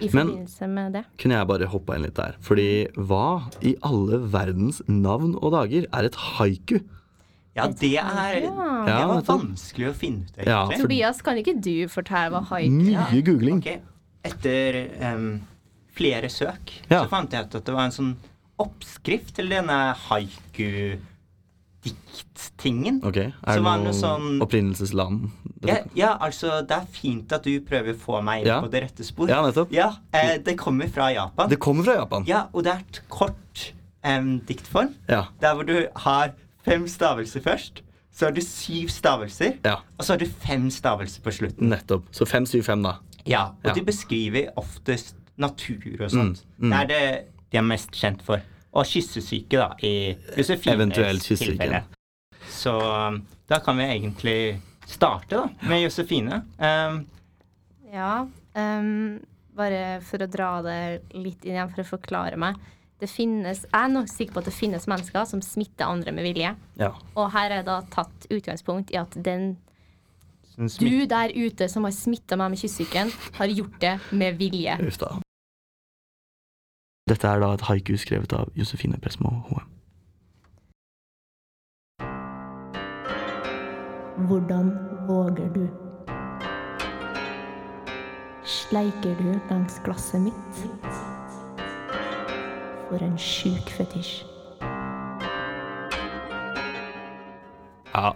I 0.00 0.08
Men- 0.12 0.28
forbindelse 0.28 0.68
med 0.68 0.92
det. 0.92 1.04
Kunne 1.18 1.34
jeg 1.40 1.46
bare 1.48 1.66
hoppa 1.66 1.96
inn 1.96 2.02
litt 2.02 2.14
der? 2.14 2.36
Fordi 2.40 2.86
hva 2.94 3.50
i 3.62 3.74
alle 3.82 4.18
verdens 4.18 4.82
navn 4.88 5.34
og 5.42 5.50
dager 5.52 5.86
er 5.92 6.04
et 6.04 6.14
haiku? 6.14 6.80
Ja, 7.56 7.66
det 7.68 7.96
er 7.96 8.42
Ja. 8.44 8.84
Det 8.84 9.08
var 9.08 9.22
vanskelig 9.22 9.88
å 9.90 9.94
finne 9.94 10.22
ut, 10.28 10.36
Ja, 10.46 10.66
egentlig. 10.68 10.76
for- 10.76 10.82
Tobias, 10.88 11.22
kan 11.22 11.36
ikke 11.38 11.60
du 11.60 11.88
fortelle 11.88 12.30
hva 12.30 12.44
haiku 12.46 12.70
Mye 12.70 13.08
er? 13.18 13.22
googling. 13.22 13.58
Okay. 13.58 13.80
Etter 14.24 14.90
um, 15.14 15.40
flere 15.96 16.28
søk 16.28 16.70
Ja. 16.90 17.04
så 17.04 17.08
fant 17.08 17.30
jeg 17.32 17.46
ut 17.46 17.54
at 17.54 17.64
det 17.64 17.74
var 17.74 17.84
en 17.86 17.90
sånn 17.90 18.16
oppskrift 18.58 19.34
til 19.36 19.48
denne 19.50 19.94
haiku-dikttingen. 20.08 23.00
Ok, 23.04 23.16
Er 23.16 23.32
det 23.54 23.62
noe 23.62 23.92
sånn- 23.94 24.40
opprinnelsesland? 24.42 25.30
Ja, 25.66 25.76
ja, 25.94 26.16
altså, 26.20 26.60
det 26.66 26.70
er 26.76 26.86
fint 26.90 27.32
at 27.32 27.42
du 27.44 27.60
prøver 27.60 27.92
å 27.94 27.98
få 27.98 28.22
meg 28.24 28.40
inn 28.42 28.46
Ja. 28.46 28.60
på 28.62 28.68
det 28.70 28.82
rette 28.82 29.04
spor. 29.04 29.28
Ja, 29.28 29.42
nettopp. 29.42 29.70
Ja, 29.72 29.92
eh, 30.12 30.38
det 30.38 30.56
kommer 30.56 30.88
fra 30.88 31.10
Japan. 31.12 31.48
Det 31.48 31.58
kommer 31.58 31.84
fra 31.84 31.94
Japan. 31.96 32.24
Ja, 32.26 32.46
og 32.52 32.64
det 32.64 32.72
er 32.72 32.78
et 32.78 33.00
kort 33.08 33.72
eh, 34.04 34.20
diktform. 34.46 34.94
Ja. 35.08 35.24
Der 35.40 35.54
hvor 35.54 35.64
du 35.66 35.86
har 35.96 36.32
fem 36.64 36.86
stavelser 36.88 37.40
først. 37.42 37.82
Så 38.12 38.26
har 38.26 38.32
du 38.32 38.40
syv 38.40 38.88
stavelser. 38.88 39.56
ja. 39.64 39.76
Og 39.98 40.04
så 40.04 40.12
har 40.14 40.18
du 40.18 40.26
fem 40.26 40.70
stavelser 40.70 41.20
på 41.22 41.30
slutten. 41.32 41.68
Nettopp. 41.68 42.02
Så 42.12 42.24
575, 42.26 42.82
da. 42.82 42.92
Ja, 43.26 43.44
og 43.48 43.54
Ja. 43.64 43.72
de 43.74 43.82
beskriver 43.82 44.48
oftest 44.56 45.14
natur 45.36 46.00
og 46.00 46.10
sånt. 46.10 46.44
Mm, 46.58 46.68
mm. 46.68 46.70
Det 46.70 46.80
er 46.80 46.86
det 46.86 47.24
de 47.56 47.62
er 47.62 47.66
mest 47.66 47.96
kjent 47.96 48.22
for. 48.26 48.44
Og 48.76 48.84
kyssesyke, 48.84 49.56
da, 49.56 49.70
i 49.80 50.12
Josefines 50.36 51.24
tilfelle. 51.24 51.86
Så 52.52 52.74
um, 52.76 53.22
da 53.48 53.60
kan 53.64 53.78
vi 53.80 53.86
egentlig 53.88 54.38
starte, 54.86 55.38
da, 55.38 55.46
med 55.68 55.86
Josefine. 55.86 56.42
Um, 56.60 57.04
Ja, 57.96 58.26
um, 58.58 59.18
bare 59.56 60.00
for 60.04 60.20
å 60.20 60.28
dra 60.28 60.50
det 60.66 60.80
litt 61.16 61.46
inn 61.46 61.56
igjen 61.56 61.70
for 61.72 61.84
å 61.84 61.92
forklare 61.94 62.36
meg. 62.40 62.58
Det 63.00 63.08
finnes, 63.08 63.62
jeg 63.64 63.76
er 63.76 63.92
nok 63.92 64.08
sikker 64.08 64.36
på 64.36 64.42
at 64.42 64.48
det 64.50 64.56
finnes 64.56 64.88
mennesker 64.88 65.28
som 65.28 65.42
smitter 65.44 65.88
andre 65.88 66.12
med 66.16 66.26
vilje. 66.28 66.52
Ja. 66.80 66.90
Og 67.14 67.30
her 67.32 67.58
er 67.58 67.64
da 67.64 67.80
tatt 67.92 68.28
utgangspunkt 68.32 68.92
i 68.92 69.00
at 69.00 69.16
den 69.16 69.54
du 70.56 71.04
der 71.04 71.32
ute 71.36 71.68
som 71.68 71.84
har 71.84 71.92
smitta 71.92 72.36
meg 72.40 72.54
med 72.54 72.60
kyssesyken, 72.62 73.12
har 73.36 73.52
gjort 73.52 73.76
det 73.82 73.96
med 74.16 74.40
vilje. 74.40 74.78
Dette 77.08 77.28
er 77.28 77.38
da 77.38 77.52
et 77.54 77.62
haiku 77.68 77.94
skrevet 78.02 78.32
av 78.34 78.48
Josefine 78.58 78.98
Presmo 78.98 79.30
Hoem. 79.48 79.68
Hvordan 84.26 84.72
våger 85.06 85.52
du? 85.54 85.68
Sleiker 88.44 89.14
du 89.20 89.28
langs 89.50 89.78
glasset 89.84 90.20
mitt? 90.20 90.62
For 92.88 93.02
en 93.02 93.18
sjuk 93.18 93.70
fetisj. 93.76 94.24
Ja, 97.94 98.12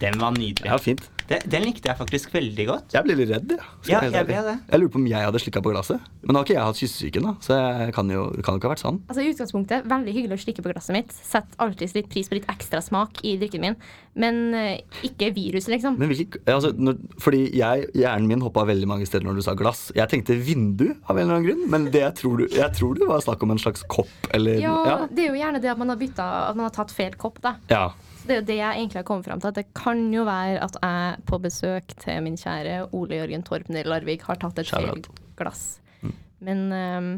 Den 0.00 0.20
var 0.20 0.30
nydelig. 0.30 0.64
ja, 0.64 0.76
fint. 0.76 1.13
Den, 1.30 1.40
den 1.48 1.64
likte 1.64 1.88
jeg 1.88 1.96
faktisk 1.96 2.34
veldig 2.34 2.66
godt. 2.68 2.94
Jeg 2.94 3.06
ble 3.06 3.14
litt 3.16 3.30
redd, 3.32 3.54
ja. 3.56 3.64
Ja, 3.88 4.00
jeg 4.04 4.26
ble 4.28 4.40
det. 4.44 4.54
Jeg 4.70 4.80
lurer 4.82 4.92
på 4.92 5.00
om 5.00 5.06
jeg 5.08 5.24
hadde 5.28 5.40
slikka 5.40 5.62
på 5.64 5.72
glasset. 5.72 6.02
Men 6.24 6.36
nå 6.36 6.40
har 6.42 6.46
ikke 6.48 6.56
jeg 6.56 6.68
hatt 6.68 6.80
kyssesyken, 6.82 7.28
da, 7.28 7.34
så 7.44 7.56
jeg 7.58 7.94
kan 7.96 8.10
jo, 8.12 8.26
det 8.34 8.44
kan 8.44 8.56
jo 8.56 8.60
ikke 8.60 8.68
ha 8.68 8.74
vært 8.74 8.84
sånn. 8.84 9.00
Altså 9.08 9.24
i 9.24 9.30
utgangspunktet, 9.32 9.86
Veldig 9.94 10.14
hyggelig 10.16 10.36
å 10.38 10.42
slikke 10.44 10.64
på 10.64 10.72
glasset 10.72 10.94
mitt. 10.96 11.12
Setter 11.14 11.60
alltid 11.64 11.94
litt 11.96 12.08
pris 12.12 12.28
på 12.30 12.36
litt 12.38 12.48
ekstra 12.52 12.80
smak 12.84 13.20
i 13.24 13.34
drikken 13.40 13.62
min. 13.64 13.76
Men 14.20 14.40
eh, 14.54 15.00
ikke 15.06 15.30
viruset, 15.34 15.72
liksom. 15.74 15.96
Men 16.00 16.12
hvilke, 16.12 16.40
altså, 16.50 16.70
når, 16.76 17.00
fordi 17.22 17.42
jeg, 17.58 17.88
hjernen 17.98 18.28
min 18.30 18.44
hoppa 18.44 18.64
veldig 18.68 18.88
mange 18.90 19.08
steder 19.08 19.26
når 19.26 19.40
du 19.40 19.44
sa 19.46 19.56
glass. 19.58 19.86
Jeg 19.96 20.10
tenkte 20.12 20.36
vindu 20.38 20.86
av 21.08 21.16
en 21.16 21.24
eller 21.24 21.38
annen 21.38 21.48
grunn, 21.48 21.64
men 21.72 21.88
det 21.94 22.04
jeg 22.04 22.16
tror, 22.20 22.42
du, 22.42 22.48
jeg 22.54 22.70
tror 22.78 22.98
det 23.00 23.08
var 23.10 23.24
snakk 23.24 23.42
om 23.46 23.54
en 23.54 23.62
slags 23.62 23.84
kopp 23.90 24.28
eller 24.36 24.60
Ja, 24.62 24.74
ja. 24.86 24.98
Det 25.10 25.26
er 25.26 25.32
jo 25.32 25.40
gjerne 25.40 25.60
det 25.62 25.72
at 25.72 25.80
man 25.80 25.92
har 25.92 25.98
bytta 26.00 26.26
At 26.50 26.58
man 26.58 26.68
har 26.68 26.74
tatt 26.74 26.92
feil 26.94 27.16
kopp. 27.20 27.40
da 27.44 27.56
ja. 27.70 27.86
Det 28.24 28.32
er 28.32 28.40
jo 28.40 28.46
det 28.48 28.56
jeg 28.56 28.80
egentlig 28.80 29.00
har 29.00 29.06
kommet 29.08 29.28
fram 29.28 29.40
til. 29.40 29.52
At 29.52 29.58
det 29.60 29.66
kan 29.76 30.06
jo 30.14 30.24
være 30.24 30.60
at 30.64 30.78
jeg 30.80 31.24
på 31.28 31.38
besøk 31.44 31.94
til 32.00 32.22
min 32.24 32.38
kjære 32.40 32.88
Ole 32.96 33.20
Jørgen 33.20 33.44
Torpner 33.44 33.84
i 33.84 33.88
Larvik 33.88 34.24
har 34.28 34.40
tatt 34.40 34.58
et 34.62 34.70
feil 34.70 35.04
glass. 35.36 35.80
Mm. 36.00 36.14
Men 36.48 36.62
um, 36.72 37.10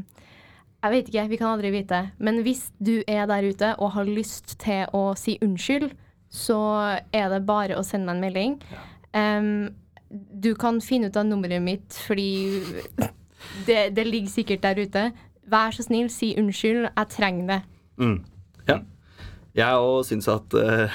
jeg 0.82 0.92
vet 0.92 1.08
ikke. 1.10 1.28
Vi 1.30 1.38
kan 1.40 1.52
aldri 1.54 1.70
vite. 1.74 2.02
Men 2.18 2.42
hvis 2.46 2.66
du 2.78 2.98
er 3.06 3.26
der 3.30 3.46
ute 3.46 3.72
og 3.78 3.94
har 3.96 4.10
lyst 4.10 4.58
til 4.62 4.86
å 4.94 5.14
si 5.18 5.38
unnskyld, 5.42 5.90
så 6.30 6.60
er 7.14 7.30
det 7.32 7.46
bare 7.46 7.78
å 7.78 7.84
sende 7.86 8.06
meg 8.10 8.16
en 8.16 8.24
melding. 8.26 8.56
Ehm, 9.16 9.74
du 10.10 10.54
kan 10.58 10.80
finne 10.84 11.08
ut 11.08 11.16
av 11.18 11.26
nummeret 11.26 11.62
mitt 11.62 11.96
fordi 12.06 12.60
det, 13.66 13.94
det 13.96 14.06
ligger 14.06 14.30
sikkert 14.30 14.62
der 14.66 14.82
ute. 14.82 15.04
Vær 15.46 15.74
så 15.74 15.86
snill, 15.86 16.10
si 16.10 16.34
unnskyld. 16.38 16.88
Jeg 16.90 17.12
trenger 17.14 17.52
det. 17.54 17.60
Mm. 18.02 18.18
Jeg 19.56 19.80
òg 19.80 20.02
syns 20.04 20.28
at 20.28 20.56
uh, 20.56 20.92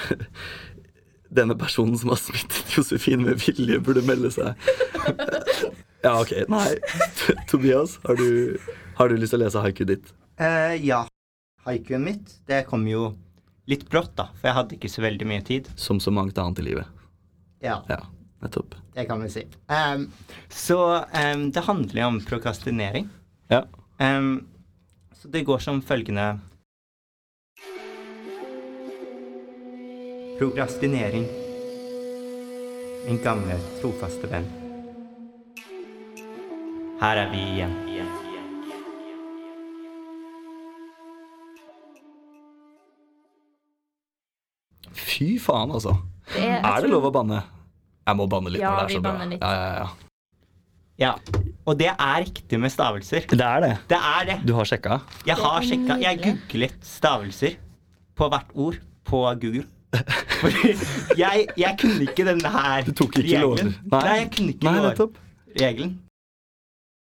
denne 1.38 1.56
personen 1.58 1.98
som 1.98 2.12
har 2.12 2.20
smittet 2.20 2.76
Josefin 2.76 3.24
med 3.26 3.40
vilje, 3.42 3.80
burde 3.82 4.04
melde 4.06 4.30
seg. 4.34 4.70
ja, 6.06 6.14
ok. 6.14 6.34
Nei. 6.52 6.68
Tobias, 7.50 7.98
har 8.06 8.20
du, 8.20 8.58
har 8.98 9.10
du 9.10 9.18
lyst 9.18 9.34
til 9.34 9.40
å 9.40 9.44
lese 9.46 9.64
haikuet 9.64 9.94
ditt? 9.94 10.14
Uh, 10.40 10.76
ja. 10.78 11.04
Haikuen 11.66 12.02
mitt, 12.06 12.38
det 12.50 12.64
kom 12.66 12.86
jo 12.90 13.12
litt 13.70 13.84
brått, 13.90 14.14
da. 14.18 14.28
For 14.38 14.50
jeg 14.50 14.58
hadde 14.58 14.78
ikke 14.78 14.90
så 14.90 15.04
veldig 15.04 15.28
mye 15.30 15.44
tid. 15.46 15.70
Som 15.78 16.00
så 16.02 16.14
mangt 16.14 16.38
annet 16.38 16.62
i 16.62 16.66
livet. 16.72 17.02
Ja. 17.62 17.80
Ja, 17.90 18.00
nettopp. 18.42 18.74
Det 18.94 19.06
kan 19.06 19.22
vi 19.22 19.30
si. 19.30 19.44
Um, 19.70 20.08
så 20.50 20.80
um, 21.06 21.44
det 21.54 21.66
handler 21.68 22.02
jo 22.02 22.08
om 22.10 22.18
prokrastinering. 22.26 23.06
Ja. 23.52 23.62
Um, 24.02 24.48
så 25.14 25.30
det 25.30 25.44
går 25.46 25.62
som 25.62 25.78
følgende 25.86 26.32
Prokrastinering. 30.38 31.26
Min 33.06 33.18
gamle, 33.24 33.58
trofaste 33.80 34.30
venn. 34.30 34.46
Her 37.02 37.16
er 37.24 37.30
vi 37.32 37.40
igjen. 37.54 37.74
Fy 44.92 45.36
faen, 45.40 45.72
altså. 45.72 45.94
Det 46.32 46.44
er, 46.46 46.62
Er 46.64 46.84
det 46.84 46.90
lov 46.92 47.06
å 47.08 47.12
banne? 47.14 47.42
Jeg 48.06 48.18
må 48.18 48.26
banne 48.30 48.50
litt 48.52 48.62
Ja, 48.62 48.72
når 48.74 48.88
det 48.88 48.96
er 48.96 48.98
så 48.98 49.02
bra. 49.04 49.26
litt. 49.30 49.42
Ja, 49.42 49.52
ja, 49.52 49.74
ja. 49.82 49.90
Ja. 51.02 51.12
Og 51.66 51.76
det 51.78 51.88
er 51.92 52.16
riktig 52.24 52.58
med 52.60 52.72
stavelser. 52.74 53.24
Det 53.30 53.40
er 53.46 53.60
det. 53.62 53.72
Det 53.90 53.98
er 53.98 54.26
det. 54.28 54.36
Du 54.46 54.52
har 54.58 54.66
sjekka? 54.68 54.98
Jeg 55.26 55.36
har 55.38 55.66
sjekka. 55.66 55.96
Jeg 56.02 56.18
googlet 56.24 56.74
stavelser 56.86 57.56
på 58.18 58.28
hvert 58.32 58.50
ord 58.54 58.78
på 59.08 59.22
Google. 59.42 59.64
Fordi 59.92 60.72
jeg, 61.18 61.46
jeg 61.60 61.76
kunne 61.80 62.06
ikke 62.08 62.24
denne 62.24 62.48
her 62.54 62.82
Du 62.86 62.92
tok 62.96 63.12
ikke 63.18 63.26
regelen. 63.28 63.42
lover. 63.42 63.74
Nei. 63.92 64.16
jeg 64.22 64.30
kunne 64.36 64.54
ikke 64.54 64.64
Nei, 64.70 64.78
nettopp. 64.88 65.18
regelen. 65.60 65.92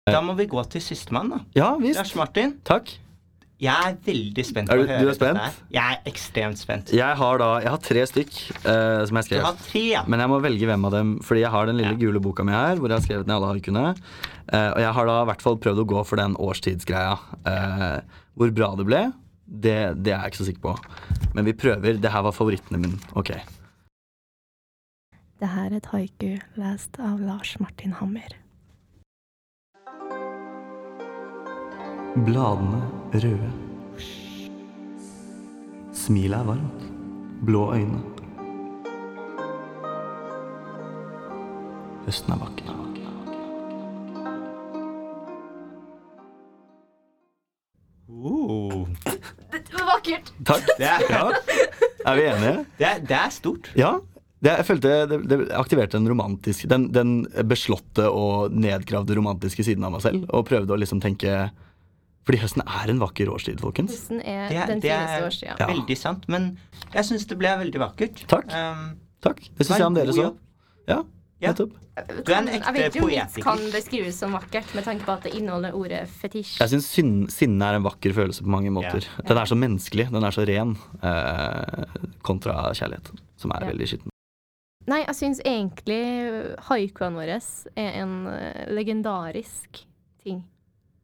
Da 0.09 0.19
må 0.25 0.33
vi 0.35 0.47
gå 0.49 0.63
til 0.73 0.81
sistemann, 0.81 1.29
da. 1.31 1.39
Ja 1.55 1.75
visst. 1.79 1.99
Lars 2.01 2.15
Martin. 2.17 2.55
Takk. 2.67 2.89
Jeg 3.61 3.77
er 3.91 3.93
veldig 4.07 4.43
spent 4.47 4.71
Er 4.73 4.79
på 4.79 4.87
du- 4.87 5.03
du 5.05 5.09
er 5.11 5.13
spent? 5.13 5.59
Jeg 5.71 5.83
er 5.93 6.09
ekstremt 6.09 6.57
spent. 6.57 6.89
Jeg 6.97 7.15
har 7.15 7.37
da 7.37 7.49
Jeg 7.61 7.69
har 7.69 7.77
tre 7.77 8.05
stykk 8.09 8.31
uh, 8.65 9.05
som 9.05 9.17
jeg 9.21 9.29
Du 9.29 9.45
har 9.45 9.53
tre. 9.61 9.83
ja. 9.91 10.01
Men 10.07 10.19
jeg 10.19 10.29
må 10.29 10.39
velge 10.41 10.65
hvem 10.65 10.85
av 10.85 10.91
dem, 10.91 11.19
fordi 11.21 11.41
jeg 11.41 11.51
har 11.53 11.65
den 11.69 11.77
lille 11.77 11.93
Ja. 11.93 11.99
gule 12.01 12.19
boka 12.19 12.43
mi 12.43 12.51
her, 12.51 12.75
hvor 12.81 12.89
jeg 12.89 12.97
har 12.97 13.05
skrevet 13.05 13.27
ned 13.27 13.35
alle 13.35 13.53
haikene. 13.53 13.95
Uh, 14.51 14.71
og 14.73 14.79
jeg 14.81 14.93
har 14.97 15.05
da 15.05 15.21
i 15.21 15.25
hvert 15.29 15.41
fall 15.45 15.57
prøvd 15.57 15.77
å 15.77 15.85
gå 15.85 16.05
for 16.07 16.15
den 16.17 16.33
årstidsgreia. 16.35 17.19
Uh, 17.45 18.01
hvor 18.35 18.49
bra 18.51 18.73
det 18.75 18.85
ble, 18.87 19.13
det, 19.51 20.03
det 20.05 20.13
er 20.13 20.21
jeg 20.21 20.31
ikke 20.31 20.39
så 20.39 20.47
sikker 20.47 20.61
på. 20.63 20.75
Men 21.35 21.45
vi 21.45 21.53
prøver. 21.53 21.99
Det 21.99 22.11
her 22.11 22.23
var 22.23 22.31
favorittene 22.31 22.79
mine. 22.79 22.99
Ok. 23.19 23.33
Det 25.41 25.49
her 25.49 25.71
er 25.71 25.75
et 25.75 25.89
haiku 25.91 26.37
lest 26.55 26.99
av 27.01 27.19
Lars 27.19 27.57
Martin 27.59 27.93
Hammer. 27.99 28.37
Bladene 32.27 32.81
røde. 33.13 33.51
Smilet 35.95 36.39
er 36.39 36.47
varmt. 36.47 36.87
Blå 37.45 37.73
øyne. 37.73 38.03
Høsten 42.05 42.33
er 42.33 42.41
vakker. 42.45 42.77
Oh. 48.23 48.87
Vakkert! 50.12 50.32
Takk. 50.52 50.71
Det 50.78 50.88
er, 50.88 51.06
Ja. 51.10 51.26
Er 52.02 52.17
vi 52.17 52.24
enige? 52.32 52.54
Det 52.80 52.88
er, 52.88 53.02
det 53.06 53.17
er 53.17 53.30
stort. 53.34 53.67
Ja. 53.78 53.91
Det, 54.41 54.56
jeg 54.58 54.65
følte 54.65 54.91
det, 55.06 55.19
det 55.30 55.36
aktiverte 55.54 56.00
den 56.00 56.08
romantiske 56.10 56.65
Den, 56.65 56.88
den 56.89 57.12
beslåtte 57.45 58.08
og 58.10 58.50
nedgravde 58.58 59.13
romantiske 59.13 59.62
siden 59.67 59.86
av 59.86 59.93
meg 59.93 60.02
selv. 60.02 60.24
Og 60.34 60.47
prøvde 60.50 60.74
å 60.74 60.80
liksom 60.82 60.97
tenke 61.04 61.52
Fordi 62.26 62.39
høsten 62.41 62.63
er 62.65 62.89
en 62.89 63.04
vakker 63.04 63.30
årstid, 63.30 63.62
folkens. 63.62 63.93
Høsten 63.93 64.21
er 64.26 64.50
Det 64.50 64.58
er, 64.58 64.67
den 64.71 64.82
det 64.82 64.89
fineste 64.89 65.19
er 65.19 65.28
årstida. 65.28 65.56
Ja. 65.62 65.67
veldig 65.69 65.97
sant. 66.02 66.26
Men 66.34 66.50
jeg 66.93 67.06
syns 67.12 67.28
det 67.30 67.38
ble 67.38 67.54
veldig 67.62 67.82
vakkert. 67.86 68.26
Takk. 68.34 68.50
Um, 68.50 68.88
Takk. 69.21 69.43
Det 69.58 69.67
syns 69.67 69.78
jeg 69.78 69.88
om 69.91 69.97
dere 70.00 70.13
så. 70.17 70.28
Ja, 70.89 71.04
Ja. 71.41 71.51
nettopp. 71.51 71.71
Du 72.25 72.32
er 72.32 72.38
en 72.38 72.47
ekte 72.47 72.71
Jeg 72.71 72.73
vet 72.73 72.95
jo 72.95 73.04
om 73.04 73.10
det 73.10 73.17
poetiker. 73.19 73.43
kan 73.43 73.58
beskrives 73.73 74.15
som 74.19 74.32
vakkert, 74.34 74.73
med 74.75 74.84
tanke 74.86 75.04
på 75.06 75.12
at 75.12 75.23
det 75.23 75.34
inneholder 75.36 75.73
ordet 75.75 76.08
fetisj. 76.08 76.60
Jeg 76.62 76.69
syns 76.69 76.88
sinne 77.34 77.63
er 77.65 77.75
en 77.75 77.84
vakker 77.84 78.13
følelse 78.13 78.41
på 78.45 78.47
mange 78.54 78.69
måter. 78.71 79.06
Den 79.27 79.38
er 79.38 79.45
så 79.49 79.56
menneskelig, 79.58 80.10
den 80.12 80.23
er 80.23 80.32
så 80.32 80.45
ren, 80.47 80.77
eh, 81.04 81.86
kontra 82.23 82.71
kjærlighet, 82.73 83.12
som 83.38 83.51
er 83.51 83.60
Ja. 83.65 83.71
veldig 83.71 83.88
skitten. 83.88 84.10
Nei, 84.88 85.04
jeg 85.06 85.15
syns 85.15 85.39
egentlig 85.45 86.58
haikuene 86.69 87.15
våre 87.15 87.41
er 87.77 88.01
en 88.01 88.27
eh, 88.27 88.65
legendarisk 88.71 89.86
ting. 90.23 90.43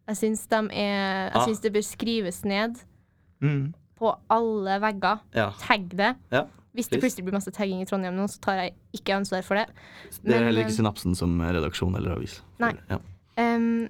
Jeg 0.08 0.16
syns 0.16 0.48
de 0.48 0.56
er 0.72 1.30
Jeg 1.30 1.36
Ah. 1.36 1.46
syns 1.48 1.62
det 1.62 1.74
bør 1.74 1.84
skrives 1.84 2.44
ned 2.46 2.76
Mm. 3.42 3.74
på 4.00 4.16
alle 4.30 4.80
vegger. 4.80 5.20
Ja. 5.36 5.52
Tagg 5.60 5.90
det. 5.90 6.16
Ja, 6.78 6.84
Hvis 6.84 6.92
det 6.92 7.00
plutselig 7.02 7.26
blir 7.26 7.34
masse 7.34 7.50
tagging 7.50 7.80
i 7.82 7.88
Trondheim 7.90 8.14
nå, 8.14 8.28
så 8.30 8.38
tar 8.44 8.60
jeg 8.62 8.76
ikke 8.94 9.16
ansvar 9.18 9.42
for 9.46 9.58
det. 9.58 9.66
Det 10.22 10.36
er 10.36 10.44
heller 10.46 10.62
eh, 10.62 10.68
ikke 10.68 10.78
synapsen 10.78 11.16
som 11.18 11.34
redaksjon 11.42 11.96
eller 11.98 12.14
avis. 12.14 12.36
Nei. 12.62 12.76
Ja. 12.92 13.00
Um, 13.42 13.88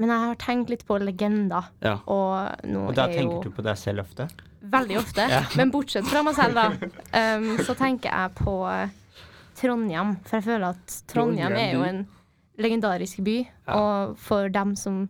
men 0.00 0.08
jeg 0.08 0.22
har 0.24 0.40
tenkt 0.40 0.72
litt 0.72 0.86
på 0.88 0.96
legender, 1.02 1.68
ja. 1.84 1.98
og 2.08 2.64
nå 2.64 2.86
Og 2.88 2.96
da 2.96 3.04
er 3.04 3.20
tenker 3.20 3.36
jo 3.36 3.52
du 3.52 3.54
på 3.58 3.64
deg 3.66 3.76
selv 3.76 4.06
ofte? 4.06 4.30
Veldig 4.72 4.96
ofte. 5.02 5.26
Men 5.58 5.72
bortsett 5.74 6.08
fra 6.08 6.22
meg 6.24 6.36
selv, 6.38 6.56
da, 6.56 6.90
um, 7.36 7.48
så 7.60 7.76
tenker 7.76 8.08
jeg 8.08 8.34
på 8.40 8.56
eh, 8.70 8.96
Trondheim. 9.58 10.16
For 10.24 10.38
jeg 10.38 10.46
føler 10.48 10.68
at 10.72 10.96
Trondheim 11.12 11.56
er 11.58 11.76
jo 11.76 11.84
en 11.84 12.04
legendarisk 12.62 13.20
by. 13.26 13.36
Ja. 13.42 13.76
Og 13.76 14.16
for 14.22 14.48
dem 14.54 14.72
som 14.78 15.04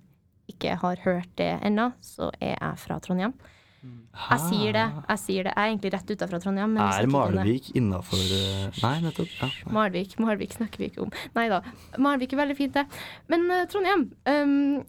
ikke 0.50 0.74
har 0.82 1.00
hørt 1.04 1.30
det 1.38 1.54
ennå, 1.62 1.92
så 2.02 2.32
er 2.40 2.56
jeg 2.56 2.82
fra 2.82 2.98
Trondheim. 3.04 3.37
Jeg 3.83 4.38
sier 4.45 4.73
det. 4.77 4.83
jeg 5.09 5.18
sier 5.18 5.47
det. 5.47 5.53
Jeg 5.57 5.59
er 5.59 5.71
egentlig 5.73 5.90
rett 5.95 6.11
utenfra 6.12 6.38
Trondheim. 6.42 6.75
Men 6.77 6.83
Er. 6.87 7.07
Malvik 7.11 7.71
innafor 7.75 8.21
Nei, 8.83 8.92
nettopp. 9.03 9.33
Ja. 9.40 9.49
Malvik, 9.75 10.18
Malvik 10.23 10.53
snakker 10.55 10.79
vi 10.79 10.90
ikke 10.90 11.03
om. 11.07 11.11
Nei 11.35 11.49
da. 11.51 11.62
Malvik 11.99 12.33
er 12.37 12.42
veldig 12.45 12.57
fint, 12.59 12.77
det. 12.79 12.85
Men 13.33 13.49
uh, 13.51 13.64
Trondheim 13.66 14.05
um, 14.29 14.85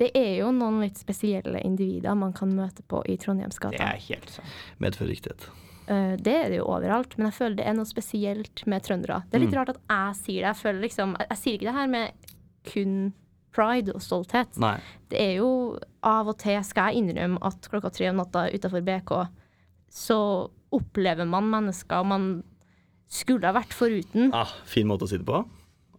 Det 0.00 0.12
er 0.14 0.36
jo 0.40 0.52
noen 0.54 0.78
litt 0.84 1.00
spesielle 1.02 1.60
individer 1.66 2.14
man 2.14 2.32
kan 2.36 2.54
møte 2.54 2.82
på 2.86 3.02
i 3.10 3.16
Det 3.18 3.80
er 3.80 3.98
helt 4.06 4.30
sant. 4.30 4.46
Medfører 4.78 5.10
riktighet. 5.10 5.48
Uh, 5.90 6.14
det 6.16 6.36
er 6.36 6.48
det 6.52 6.60
jo 6.60 6.68
overalt, 6.70 7.16
men 7.18 7.26
jeg 7.32 7.38
føler 7.40 7.56
det 7.58 7.66
er 7.66 7.74
noe 7.74 7.90
spesielt 7.90 8.62
med 8.70 8.86
trøndere. 8.86 9.24
Det 9.30 9.34
er 9.40 9.44
litt 9.46 9.50
Mm. 9.50 9.58
rart 9.58 9.74
at 9.74 9.80
jeg 9.90 10.14
sier 10.22 10.40
det. 10.44 10.54
Jeg 10.54 10.62
føler 10.62 10.80
liksom 10.86 11.16
Jeg, 11.18 11.26
jeg 11.30 11.38
sier 11.38 11.54
ikke 11.58 11.70
det 11.72 11.74
her 11.80 11.88
med 11.88 12.12
kun 12.70 13.12
pride 13.54 13.94
og 13.94 14.02
stolthet. 14.04 14.56
Nei. 14.62 14.76
Det 15.10 15.18
er 15.20 15.32
jo 15.40 15.78
av 16.06 16.28
og 16.32 16.38
til, 16.38 16.60
skal 16.64 16.90
jeg 16.92 17.02
innrømme, 17.04 17.40
at 17.42 17.68
klokka 17.70 17.90
tre 17.92 18.08
om 18.12 18.16
natta 18.20 18.46
utafor 18.54 18.84
BK, 18.86 19.12
så 19.90 20.18
opplever 20.72 21.26
man 21.26 21.48
mennesker 21.50 22.04
man 22.06 22.28
skulle 23.10 23.48
ha 23.48 23.56
vært 23.56 23.74
foruten. 23.74 24.30
Ah, 24.32 24.52
fin 24.70 24.86
måte 24.86 25.02
å 25.04 25.10
si 25.10 25.18
det 25.18 25.26
på. 25.26 25.40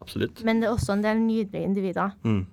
Absolutt. 0.02 0.44
Men 0.48 0.62
det 0.62 0.70
er 0.70 0.74
også 0.78 0.94
en 0.96 1.04
del 1.04 1.20
nydelige 1.20 1.68
individer. 1.68 2.14
Mm. 2.24 2.46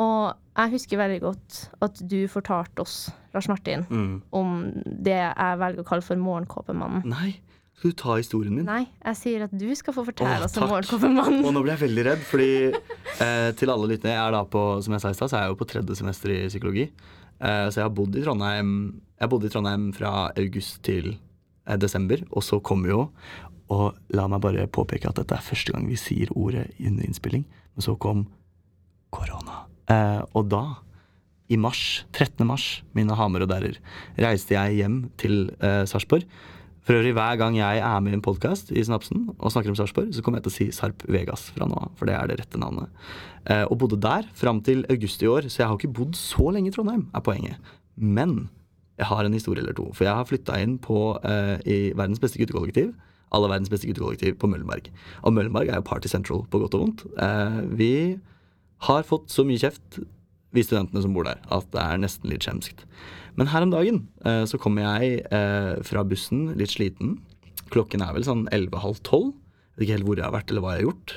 Og 0.00 0.32
jeg 0.56 0.72
husker 0.72 0.98
veldig 0.98 1.20
godt 1.22 1.58
at 1.84 2.00
du 2.08 2.16
fortalte 2.32 2.80
oss, 2.82 3.10
Lars 3.34 3.48
Martin, 3.52 3.84
Mm. 3.90 4.22
om 4.32 4.72
det 5.04 5.18
jeg 5.20 5.58
velger 5.60 5.84
å 5.84 5.88
kalle 5.88 6.02
for 6.02 6.16
Morgenkåpemannen. 6.16 7.04
Nei, 7.04 7.34
skal 7.78 7.90
du 7.90 7.96
ta 7.98 8.16
historien 8.20 8.54
min? 8.54 8.66
Nei, 8.68 8.84
jeg 9.02 9.18
sier 9.18 9.44
at 9.46 9.54
du 9.58 9.66
skal 9.78 9.94
få 9.96 10.04
fortelle 10.06 10.36
Åh, 10.38 10.44
oss 10.46 10.54
om 10.56 10.62
takk. 10.64 10.70
Morgenkåpemannen. 10.74 11.40
Og 11.48 11.54
nå 11.56 11.62
ble 11.64 11.72
jeg 11.74 11.82
veldig 11.86 12.04
redd, 12.06 12.20
fordi 12.28 12.50
eh, 12.72 13.48
til 13.58 13.72
alle 13.72 13.88
lytterne 13.90 14.12
Jeg 14.14 14.22
er 14.26 14.36
da 14.36 14.42
på, 14.52 14.62
som 14.84 14.94
jeg 14.94 15.02
sa 15.02 15.10
i 15.10 15.16
sted, 15.18 15.32
så 15.32 15.38
er 15.38 15.46
jeg 15.46 15.54
jo 15.54 15.58
på 15.62 15.68
tredje 15.72 15.96
semester 15.98 16.34
i 16.34 16.38
psykologi. 16.52 16.84
Eh, 17.42 17.64
så 17.72 17.80
jeg 17.80 17.86
har 17.88 17.94
bodd 17.96 18.14
i 18.14 18.22
Trondheim 18.22 18.70
Jeg 19.18 19.32
bodde 19.32 19.48
i 19.48 19.54
Trondheim 19.54 19.88
fra 19.96 20.12
august 20.38 20.78
til 20.86 21.14
eh, 21.16 21.78
desember, 21.82 22.22
og 22.30 22.44
så 22.46 22.60
kom 22.62 22.84
jo 22.86 23.08
Og 23.72 23.98
la 24.14 24.28
meg 24.30 24.44
bare 24.44 24.68
påpeke 24.70 25.08
at 25.10 25.18
dette 25.18 25.34
er 25.34 25.42
første 25.48 25.74
gang 25.74 25.88
vi 25.90 25.98
sier 25.98 26.30
ordet 26.36 26.68
under 26.78 27.02
innspilling, 27.08 27.42
men 27.74 27.82
så 27.88 27.96
kom 27.98 28.26
korona. 29.12 29.62
Eh, 29.90 30.20
og 30.36 30.46
da, 30.52 30.62
i 31.52 31.56
mars, 31.60 32.04
13. 32.12 32.44
mars, 32.48 32.82
mine 32.96 33.16
hamer 33.16 33.44
og 33.44 33.50
derrer, 33.50 33.78
reiste 34.20 34.54
jeg 34.54 34.78
hjem 34.82 34.98
til 35.20 35.48
eh, 35.64 35.82
Sarpsborg. 35.88 36.28
For 36.82 36.98
øvrig, 36.98 37.12
hver 37.14 37.36
gang 37.38 37.54
jeg 37.54 37.78
er 37.78 38.00
med 38.02 38.10
i 38.10 38.16
en 38.16 38.24
podkast 38.24 38.72
i 38.74 38.82
Snapsen 38.82 39.28
og 39.36 39.52
snakker 39.54 39.70
om 39.70 39.76
Sarpsborg, 39.78 40.08
så 40.10 40.22
kommer 40.22 40.40
jeg 40.40 40.48
til 40.48 40.50
å 40.50 40.54
si 40.56 40.64
Sarp 40.74 41.04
Vegas 41.06 41.44
fra 41.54 41.68
nå 41.70 41.76
av, 41.78 41.92
for 41.94 42.10
det 42.10 42.16
er 42.18 42.26
det 42.26 42.40
rette 42.40 42.58
navnet. 42.58 42.90
Eh, 43.46 43.62
og 43.68 43.78
bodde 43.84 44.00
der 44.02 44.26
fram 44.34 44.58
til 44.66 44.82
august 44.90 45.22
i 45.22 45.28
år, 45.30 45.46
så 45.46 45.62
jeg 45.62 45.68
har 45.70 45.78
ikke 45.78 45.92
bodd 45.94 46.18
så 46.18 46.48
lenge 46.50 46.72
i 46.72 46.74
Trondheim, 46.74 47.04
er 47.14 47.22
poenget. 47.22 47.70
Men 47.94 48.48
jeg 48.98 49.06
har 49.12 49.22
en 49.22 49.38
historie 49.38 49.62
eller 49.62 49.76
to, 49.78 49.86
for 49.94 50.08
jeg 50.08 50.18
har 50.18 50.26
flytta 50.26 50.58
inn 50.58 50.74
på, 50.82 50.98
eh, 51.22 51.62
i 51.62 51.78
verdens 51.94 52.22
beste 52.22 52.42
guttekollektiv. 52.42 52.90
Aller 53.30 53.54
verdens 53.54 53.70
beste 53.70 53.86
guttekollektiv 53.86 54.34
på 54.42 54.50
Møllenberg. 54.50 54.90
Og 55.22 55.36
Møllenberg 55.38 55.70
er 55.70 55.78
jo 55.78 55.86
Party 55.86 56.10
Central 56.10 56.42
på 56.50 56.64
godt 56.64 56.74
og 56.74 56.82
vondt. 56.82 57.06
Eh, 57.14 57.62
vi 57.78 57.94
har 58.90 59.06
fått 59.06 59.30
så 59.30 59.46
mye 59.46 59.62
kjeft, 59.62 60.02
vi 60.52 60.64
studentene 60.64 61.02
som 61.04 61.14
bor 61.16 61.26
der, 61.28 61.40
at 61.52 61.68
det 61.74 61.82
er 61.82 62.00
nesten 62.02 62.32
litt 62.32 62.46
skjemskt. 62.46 62.84
Men 63.38 63.48
her 63.48 63.64
om 63.64 63.72
dagen 63.72 64.02
eh, 64.28 64.44
så 64.48 64.60
kommer 64.60 64.84
jeg 64.84 65.22
eh, 65.32 65.74
fra 65.88 66.04
bussen 66.04 66.50
litt 66.58 66.74
sliten. 66.74 67.16
Klokken 67.72 68.04
er 68.04 68.12
vel 68.16 68.26
sånn 68.26 68.44
11.30 68.52 69.00
12. 69.08 69.30
Vet 69.72 69.86
ikke 69.86 69.96
helt 69.96 70.08
hvor 70.08 70.20
jeg 70.20 70.28
har 70.28 70.34
vært 70.34 70.52
eller 70.52 70.64
hva 70.64 70.74
jeg 70.74 70.82
har 70.82 70.88
gjort. 70.90 71.14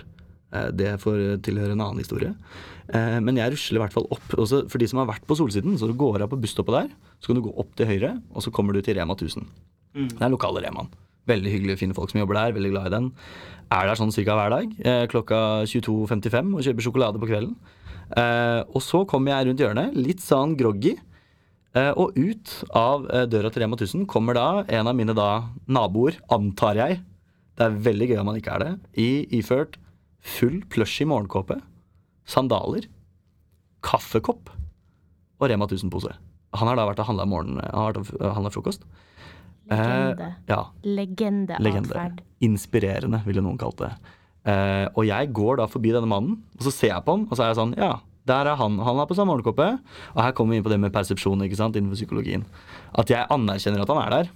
Eh, 0.56 0.70
det 0.80 0.94
får 1.04 1.24
tilhøre 1.46 1.76
en 1.76 1.84
annen 1.84 2.04
historie. 2.04 2.32
Eh, 2.94 3.18
men 3.20 3.40
jeg 3.42 3.56
rusler 3.56 3.80
i 3.80 3.84
hvert 3.84 3.96
fall 3.96 4.08
opp. 4.16 4.28
Også 4.40 4.64
for 4.72 4.82
de 4.82 4.90
som 4.92 5.02
har 5.02 5.10
vært 5.12 5.28
på 5.28 5.38
Solsiden, 5.38 5.76
så 5.80 5.90
du 5.90 5.96
går 6.00 6.24
av 6.24 6.32
på 6.32 6.40
busstoppet 6.40 6.80
der, 6.80 6.94
så 7.20 7.32
kan 7.32 7.40
du 7.40 7.46
gå 7.48 7.56
opp 7.60 7.76
til 7.76 7.90
høyre, 7.90 8.16
og 8.32 8.46
så 8.46 8.54
kommer 8.56 8.76
du 8.76 8.84
til 8.86 8.98
Rema 9.00 9.18
1000. 9.18 9.50
Det 9.96 10.24
er 10.24 10.32
lokale 10.32 10.64
Remaen. 10.64 10.92
Veldig 11.26 11.52
hyggelige, 11.52 11.80
fine 11.82 11.96
folk 11.98 12.12
som 12.12 12.20
jobber 12.22 12.38
der. 12.38 12.54
Veldig 12.54 12.72
glad 12.74 12.88
i 12.88 12.94
den. 12.94 13.08
Er 13.74 13.88
der 13.90 13.98
sånn 13.98 14.14
cirka 14.14 14.36
hver 14.38 14.54
dag 14.54 14.76
eh, 14.86 15.06
klokka 15.10 15.66
22.55 15.66 16.54
og 16.54 16.68
kjøper 16.68 16.86
sjokolade 16.86 17.22
på 17.22 17.30
kvelden. 17.32 17.56
Eh, 18.16 18.62
og 18.72 18.82
så 18.84 19.04
kommer 19.10 19.34
jeg 19.34 19.50
rundt 19.50 19.64
hjørnet, 19.64 19.96
litt 20.00 20.24
sånn 20.24 20.56
groggy. 20.60 20.96
Eh, 21.76 21.92
og 22.00 22.16
ut 22.16 22.52
av 22.72 23.08
eh, 23.12 23.26
døra 23.28 23.52
til 23.52 23.66
Rema 23.66 23.76
1000 23.76 24.06
kommer 24.08 24.38
da 24.38 24.48
en 24.72 24.88
av 24.88 24.96
mine 24.96 25.16
da 25.18 25.30
naboer, 25.68 26.22
antar 26.32 26.80
jeg. 26.80 27.02
Det 27.56 27.66
er 27.68 27.80
veldig 27.88 28.10
gøy 28.12 28.22
om 28.22 28.32
han 28.32 28.40
ikke 28.40 28.56
er 28.56 28.64
det. 28.64 28.72
I 29.00 29.10
iført 29.40 29.76
full 30.26 30.62
plushy 30.72 31.08
morgenkåpe, 31.08 31.60
sandaler, 32.28 32.88
kaffekopp 33.86 34.50
og 35.36 35.52
Rema 35.52 35.68
1000-pose. 35.68 36.16
Han 36.56 36.72
har 36.72 36.80
da 36.80 36.88
vært 36.88 37.04
og 37.04 37.10
handla 37.10 37.28
morgen, 37.28 37.60
han 37.60 38.48
har 38.48 38.54
frokost. 38.56 38.88
Legende. 39.66 40.24
Eh, 40.24 40.34
ja, 40.48 40.62
Legende. 40.84 41.58
legende. 41.60 41.90
Atferd. 41.90 42.22
Inspirerende, 42.46 43.22
ville 43.26 43.44
noen 43.44 43.58
kalt 43.60 43.82
det. 43.82 43.92
Eh, 44.46 44.86
og 44.94 45.08
jeg 45.08 45.32
går 45.34 45.62
da 45.62 45.70
forbi 45.70 45.94
denne 45.96 46.10
mannen, 46.10 46.38
og 46.58 46.68
så 46.68 46.74
ser 46.74 46.94
jeg 46.94 47.06
på 47.06 47.16
ham, 47.18 47.26
og 47.30 47.34
så 47.38 47.46
er 47.46 47.54
jeg 47.54 47.60
sånn 47.62 47.74
Ja, 47.80 47.96
der 48.30 48.50
er 48.50 48.58
han. 48.58 48.78
Han 48.82 49.00
er 49.02 49.10
på 49.10 49.18
samme 49.18 49.34
morgenkåpe. 49.34 49.68
Og 50.16 50.22
her 50.22 50.34
kommer 50.38 50.56
vi 50.56 50.62
inn 50.62 50.66
på 50.66 50.72
det 50.74 50.82
med 50.82 50.94
persepsjon 50.94 51.46
ikke 51.46 51.60
sant, 51.60 51.78
innenfor 51.78 52.00
psykologien. 52.00 52.46
At 52.98 53.12
jeg 53.14 53.30
anerkjenner 53.34 53.84
at 53.84 53.94
han 53.94 54.02
er 54.02 54.16
der. 54.16 54.32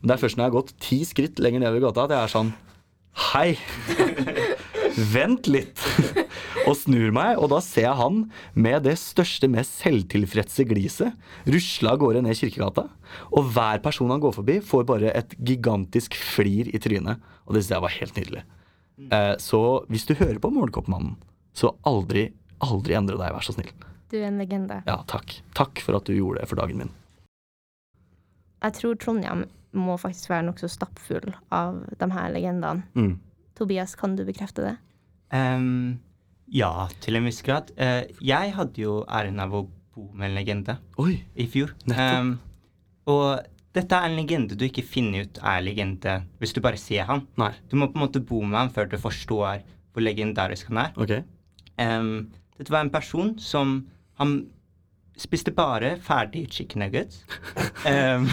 Men 0.00 0.10
det 0.10 0.16
er 0.16 0.20
først 0.20 0.36
når 0.36 0.44
jeg 0.44 0.50
har 0.50 0.58
gått 0.58 0.74
ti 0.84 0.98
skritt 1.08 1.40
lenger 1.40 1.62
nedover 1.62 1.88
gata 1.88 2.04
at 2.04 2.12
jeg 2.12 2.20
er 2.26 2.34
sånn 2.34 2.50
Hei! 3.30 3.56
Vent 5.14 5.48
litt! 5.48 5.80
og 6.68 6.76
snur 6.76 7.14
meg, 7.14 7.40
og 7.40 7.48
da 7.52 7.62
ser 7.64 7.86
jeg 7.86 7.98
han 7.98 8.20
med 8.52 8.84
det 8.84 8.96
største, 9.00 9.48
mest 9.50 9.80
selvtilfredse 9.80 10.66
gliset 10.68 11.48
rusle 11.48 11.94
av 11.94 12.00
gårde 12.02 12.22
ned 12.26 12.36
Kirkegata. 12.38 12.86
Og 13.32 13.50
hver 13.56 13.80
person 13.82 14.12
han 14.12 14.22
går 14.22 14.36
forbi, 14.36 14.60
får 14.60 14.86
bare 14.88 15.14
et 15.16 15.34
gigantisk 15.40 16.14
flir 16.18 16.70
i 16.70 16.82
trynet. 16.82 17.22
Og 17.48 17.56
det 17.56 17.64
synes 17.64 17.74
jeg 17.78 17.86
var 17.86 17.96
helt 17.96 18.20
nydelig. 18.20 18.44
Eh, 19.08 19.34
så 19.42 19.60
hvis 19.90 20.06
du 20.08 20.14
hører 20.18 20.40
på 20.42 20.50
Morgenkåpemannen, 20.54 21.16
så 21.56 21.72
aldri, 21.88 22.28
aldri 22.62 22.96
endre 22.98 23.18
deg, 23.20 23.32
vær 23.34 23.46
så 23.46 23.54
snill. 23.56 23.72
Du 24.10 24.18
er 24.18 24.28
en 24.28 24.40
legende. 24.40 24.80
Ja, 24.88 25.00
takk. 25.10 25.38
Takk 25.56 25.82
for 25.84 25.98
at 26.00 26.08
du 26.08 26.16
gjorde 26.16 26.42
det 26.42 26.50
for 26.50 26.60
dagen 26.60 26.82
min. 26.82 26.92
Jeg 28.60 28.76
tror 28.76 28.98
Trondheim 29.00 29.46
må 29.76 29.96
faktisk 30.00 30.32
være 30.32 30.48
nokså 30.48 30.68
stappfull 30.70 31.32
av 31.54 31.82
de 32.00 32.08
her 32.12 32.32
legendene. 32.34 32.84
Mm. 32.98 33.18
Tobias, 33.56 33.94
kan 33.98 34.16
du 34.18 34.24
bekrefte 34.26 34.64
det? 34.66 34.74
Um, 35.30 36.00
ja, 36.50 36.88
til 37.04 37.18
en 37.18 37.28
viss 37.28 37.40
grad. 37.46 37.70
Uh, 37.78 38.02
jeg 38.24 38.54
hadde 38.56 38.82
jo 38.82 39.00
æren 39.06 39.40
av 39.42 39.54
å 39.54 39.64
bo 39.94 40.08
med 40.10 40.30
en 40.30 40.38
legende 40.38 40.76
Oi! 41.02 41.20
i 41.38 41.46
fjor. 41.50 41.72
Ehm, 41.94 42.36
og 43.10 43.46
dette 43.76 43.94
er 43.94 44.08
en 44.08 44.16
legende 44.18 44.56
du 44.58 44.64
ikke 44.66 44.82
finner 44.82 45.26
ut 45.28 45.38
er 45.46 45.60
legende 45.62 46.16
hvis 46.40 46.54
du 46.56 46.60
bare 46.64 46.78
ser 46.80 47.04
han. 47.06 47.26
Nei. 47.38 47.52
Du 47.70 47.76
må 47.78 47.86
på 47.90 48.00
en 48.00 48.04
måte 48.06 48.22
bo 48.26 48.40
med 48.42 48.58
han 48.58 48.72
før 48.74 48.88
du 48.90 48.96
forstår 48.98 49.60
hvor 49.94 50.02
legendarisk 50.02 50.70
han 50.72 50.80
er. 50.86 50.96
Okay. 50.98 51.22
Um, 51.78 52.30
dette 52.58 52.72
var 52.74 52.82
en 52.84 52.90
person 52.92 53.36
som 53.40 53.78
Han 54.20 54.34
spiste 55.20 55.52
bare 55.52 55.94
ferdig 56.04 56.46
chicken 56.52 56.82
nuggets. 56.84 57.22
Um, 57.80 58.26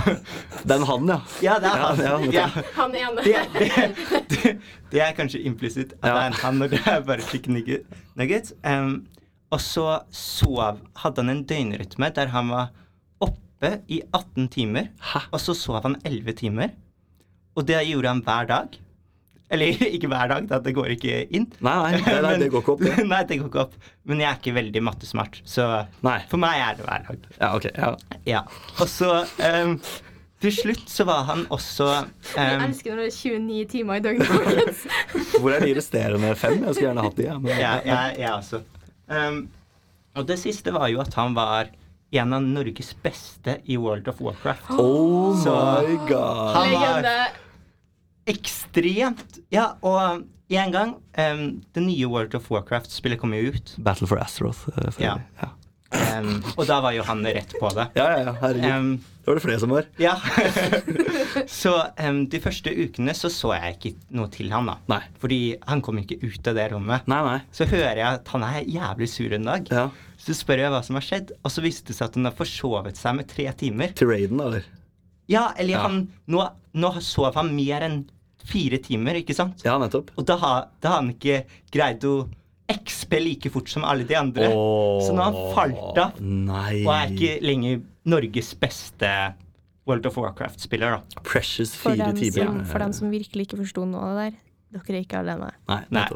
Den 0.68 0.82
han, 0.84 1.06
ja. 1.08 1.16
ja, 1.42 1.54
det 1.64 1.70
er 1.70 1.80
han. 1.80 2.00
Ja, 2.04 2.16
ja, 2.20 2.32
Ja, 2.36 2.64
Han 2.76 2.96
ene. 3.00 3.24
det, 3.24 3.38
det, 3.54 3.92
det, 4.34 4.52
det 4.92 5.00
er 5.06 5.14
kanskje 5.16 5.40
implisitt 5.48 5.94
at 5.96 6.04
det 6.04 6.12
er 6.12 6.26
en 6.28 6.36
han, 6.42 6.58
når 6.60 6.74
det 6.74 6.82
er 6.92 7.00
bare 7.08 7.24
chicken 7.24 7.56
nuggets. 8.20 8.52
Um, 8.68 9.06
og 9.52 9.62
så 9.64 9.86
sov 10.12 10.82
Hadde 11.00 11.24
han 11.24 11.32
en 11.32 11.46
døgnrytme 11.48 12.10
der 12.18 12.34
han 12.34 12.52
var 12.52 12.74
oppe 13.58 13.82
i 13.90 14.02
18 14.14 14.48
timer, 14.54 14.90
Hæ? 15.02 15.20
og 15.34 15.40
så 15.42 15.54
sov 15.58 15.82
han 15.84 15.98
11 16.06 16.34
timer. 16.38 16.70
Og 17.58 17.66
det 17.66 17.80
gjorde 17.90 18.08
han 18.12 18.22
hver 18.22 18.46
dag. 18.48 18.76
Eller 19.50 19.80
ikke 19.96 20.08
hver 20.12 20.28
dag, 20.28 20.48
da, 20.50 20.60
det 20.60 20.74
går 20.76 20.92
ikke 20.98 21.22
inn. 21.34 21.48
Nei, 21.64 21.76
nei, 21.96 22.02
nei, 22.04 22.18
nei, 22.22 22.34
det 22.44 22.50
går 22.52 22.62
ikke 22.62 22.74
opp, 22.76 22.84
Ja. 22.86 22.98
Nei, 23.14 23.22
det 23.30 23.40
går 23.40 23.48
ikke 23.50 23.62
opp. 23.64 23.78
Men 24.06 24.20
jeg 24.22 24.30
er 24.30 24.42
ikke 24.42 24.54
veldig 24.58 24.84
mattesmart, 24.84 25.40
så 25.48 25.68
Nei. 26.06 26.20
for 26.30 26.38
meg 26.44 26.60
er 26.66 26.76
det 26.78 26.86
hver 26.86 27.08
dag. 27.08 27.32
Ja, 27.40 27.50
ok. 27.56 27.66
Ja. 27.78 27.94
Ja. 28.28 28.44
Og 28.84 28.92
så 28.92 29.14
um, 29.64 29.78
Til 30.44 30.54
slutt 30.54 30.92
så 30.94 31.02
var 31.08 31.24
han 31.32 31.48
også 31.50 31.88
Jeg 32.36 32.60
um, 32.60 32.66
elsker 32.68 32.94
når 32.94 33.08
det 33.08 33.14
er 33.16 33.40
29 33.40 33.64
timer 33.72 33.98
i 33.98 34.04
døgnet, 34.06 34.28
folkens. 34.30 34.84
Hvor 35.42 35.56
er 35.56 35.64
de 35.66 35.74
resterende 35.80 36.36
fem? 36.38 36.60
Jeg 36.62 36.76
skulle 36.76 36.92
gjerne 36.92 37.08
hatt 37.08 37.18
de. 37.18 37.26
Ja, 37.26 37.38
men, 37.40 37.54
Ja, 37.58 37.72
jeg, 37.88 38.20
jeg 38.22 38.34
også. 38.36 38.62
Um, 39.10 39.40
og 40.18 40.28
det 40.30 40.38
siste 40.44 40.76
var 40.76 40.92
jo 40.92 41.00
at 41.02 41.16
han 41.18 41.34
var 41.38 41.72
en 42.12 42.34
av 42.34 42.42
Norges 42.46 42.94
beste 43.04 43.58
i 43.66 43.78
World 43.78 44.08
of 44.08 44.22
Warcraft. 44.24 44.70
Oh 44.80 45.36
Så- 45.44 45.58
my 45.88 45.98
god. 46.08 46.56
Han 46.56 46.72
var 46.78 47.10
ekstremt 48.28 49.40
Ja, 49.54 49.74
og 49.86 50.24
en 50.50 50.72
gang 50.74 50.96
um, 51.20 51.46
Det 51.76 51.84
nye 51.84 52.08
World 52.12 52.36
of 52.40 52.50
Warcraft-spillet 52.52 53.20
kom 53.20 53.34
jo 53.36 53.52
ut. 53.54 53.74
Battle 53.84 54.08
for 54.08 54.20
Azeroth. 54.24 54.68
Uh, 54.76 54.90
for 54.92 55.04
Ja. 55.04 55.18
ja. 55.42 55.54
Um, 55.88 56.42
og 56.58 56.66
da 56.68 56.82
var 56.84 56.92
jo 56.92 57.04
han 57.08 57.22
rett 57.24 57.54
på 57.62 57.70
det. 57.72 57.86
Ja, 57.96 58.10
ja, 58.12 58.18
ja, 58.28 58.32
herregud. 58.42 58.74
Um, 58.76 58.90
det 59.24 59.30
var 59.32 59.38
det 59.38 59.44
flere 59.46 59.60
som 59.62 59.72
var. 59.72 59.86
ja. 60.00 60.16
så 61.62 61.74
um, 62.04 62.26
de 62.28 62.42
første 62.44 62.74
ukene 62.76 63.14
så 63.16 63.32
så 63.32 63.54
jeg 63.56 63.78
ikke 63.78 63.94
noe 64.20 64.28
til 64.34 64.52
han 64.52 64.68
da. 64.68 64.76
Nei. 64.92 65.00
Fordi 65.24 65.40
han 65.68 65.84
kom 65.86 66.00
ikke 66.02 66.20
ut 66.26 66.48
av 66.52 66.60
det 66.60 66.66
rommet. 66.74 67.08
Nei, 67.08 67.22
nei. 67.30 67.38
Så 67.56 67.68
hører 67.72 68.02
jeg 68.02 68.08
at 68.20 68.34
han 68.36 68.44
er 68.50 68.68
jævlig 68.68 69.08
sur 69.14 69.36
en 69.40 69.48
dag. 69.48 69.72
Ja. 69.72 69.86
Så 70.28 70.36
spør 70.36 70.60
jeg 70.60 70.72
hva 70.74 70.82
som 70.84 70.98
har 71.00 71.06
skjedd, 71.08 71.32
og 71.40 71.54
så 71.54 71.64
viste 71.64 71.88
det 71.94 71.96
seg 71.96 72.10
at 72.10 72.18
hun 72.20 72.28
har 72.28 72.36
forsovet 72.36 73.00
seg 73.00 73.16
med 73.16 73.30
tre 73.32 73.46
timer. 73.56 73.94
Til 73.96 74.10
Raiden, 74.12 74.42
eller? 74.44 74.66
Ja, 75.32 75.54
eller 75.60 75.74
Ja. 75.78 75.86
han 75.88 76.02
Nå, 76.28 76.44
nå 76.76 76.92
sov 77.04 77.36
han 77.40 77.54
mer 77.56 77.86
enn 77.88 78.02
fire 78.48 78.78
timer, 78.84 79.16
ikke 79.22 79.36
sant? 79.36 79.64
Ja, 79.66 79.78
nettopp. 79.80 80.12
Og 80.18 80.26
da 80.28 80.38
har, 80.40 80.68
da 80.84 80.90
har 80.94 81.02
han 81.02 81.14
ikke 81.14 81.42
greid 81.72 82.04
å 82.08 82.28
XP 82.68 83.20
like 83.24 83.50
fort 83.52 83.70
som 83.72 83.84
alle 83.88 84.04
de 84.08 84.16
andre. 84.20 84.48
Så 84.52 85.14
nå 85.16 85.24
har 85.24 85.32
han 85.32 85.54
falt 85.56 86.00
av. 86.04 86.20
Nei. 86.22 86.84
Og 86.84 86.92
er 86.92 87.12
ikke 87.16 87.34
lenger 87.44 87.82
Norges 88.08 88.54
beste 88.60 89.12
World 89.88 90.06
of 90.10 90.18
Warcraft-spiller, 90.20 90.98
da. 90.98 91.22
Precious 91.24 91.76
fire 91.80 91.96
dem, 92.12 92.16
timer. 92.20 92.44
som, 92.46 92.66
for 92.68 92.84
dem 92.84 92.96
som 92.96 93.12
virkelig 93.12 93.48
ikke 93.48 93.62
forsto 93.64 93.86
noe 93.88 94.04
av 94.10 94.18
det 94.20 94.26
der, 94.26 94.40
dere 94.76 94.98
er 94.98 95.06
ikke 95.06 95.22
alene. 95.24 95.52
Nei, 95.72 95.82
Nei. 95.96 96.08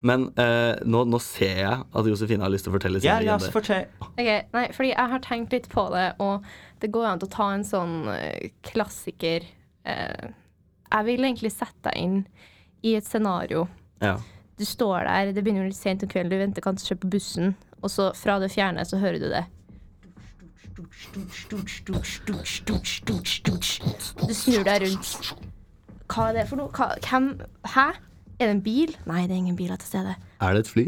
Men 0.00 0.30
uh, 0.40 0.80
nå, 0.88 1.02
nå 1.12 1.18
ser 1.20 1.58
jeg 1.60 1.84
at 1.84 2.06
Josefine 2.08 2.44
har 2.46 2.52
lyst 2.52 2.64
til 2.64 2.72
å 2.72 2.76
fortelle 2.78 3.00
sin 3.02 3.10
Ja, 3.10 3.18
legende. 3.20 3.50
Ja, 3.50 3.52
fortell. 3.52 3.84
Okay, 4.14 4.38
nei, 4.54 4.64
fordi 4.72 4.94
jeg 4.94 5.12
har 5.12 5.24
tenkt 5.26 5.52
litt 5.52 5.68
på 5.72 5.84
det, 5.92 6.06
og 6.24 6.46
det 6.80 6.88
går 6.94 7.08
an 7.10 7.20
til 7.20 7.28
å 7.28 7.34
ta 7.34 7.48
en 7.52 7.66
sånn 7.68 8.08
eh, 8.14 8.48
klassiker 8.64 9.44
uh, 9.84 10.32
Jeg 10.88 11.08
vil 11.10 11.28
egentlig 11.28 11.52
sette 11.52 11.90
deg 11.90 12.00
inn 12.00 12.18
i 12.80 12.96
et 12.96 13.04
scenario. 13.04 13.66
Ja. 14.00 14.16
Du 14.56 14.64
står 14.64 15.04
der, 15.04 15.34
det 15.36 15.44
begynner 15.44 15.68
litt 15.68 15.76
sent 15.76 16.04
om 16.04 16.08
kvelden, 16.08 16.32
du 16.32 16.40
venter 16.40 16.64
kanskje 16.64 16.96
på 17.00 17.12
bussen, 17.12 17.54
og 17.84 17.92
så 17.92 18.10
fra 18.16 18.40
det 18.40 18.48
fjerne 18.56 18.84
så 18.88 18.96
hører 19.00 19.20
du 19.20 19.28
det. 19.28 19.44
Du 24.24 24.32
snur 24.32 24.64
deg 24.64 24.86
rundt. 24.86 25.34
Hva 26.10 26.30
er 26.30 26.40
det 26.40 26.46
for 26.48 26.56
noe? 26.56 26.72
Hva, 26.72 26.94
hvem? 27.04 27.34
Hæ? 27.68 27.90
Er 28.40 28.48
det 28.48 28.56
en 28.56 28.62
bil? 28.64 28.94
Nei, 29.04 29.26
det 29.28 29.34
er 29.36 29.40
ingen 29.42 29.56
biler 29.56 29.76
til 29.76 29.90
stede. 29.92 30.14
Er 30.40 30.54
det 30.56 30.64
et 30.64 30.70
fly? 30.72 30.84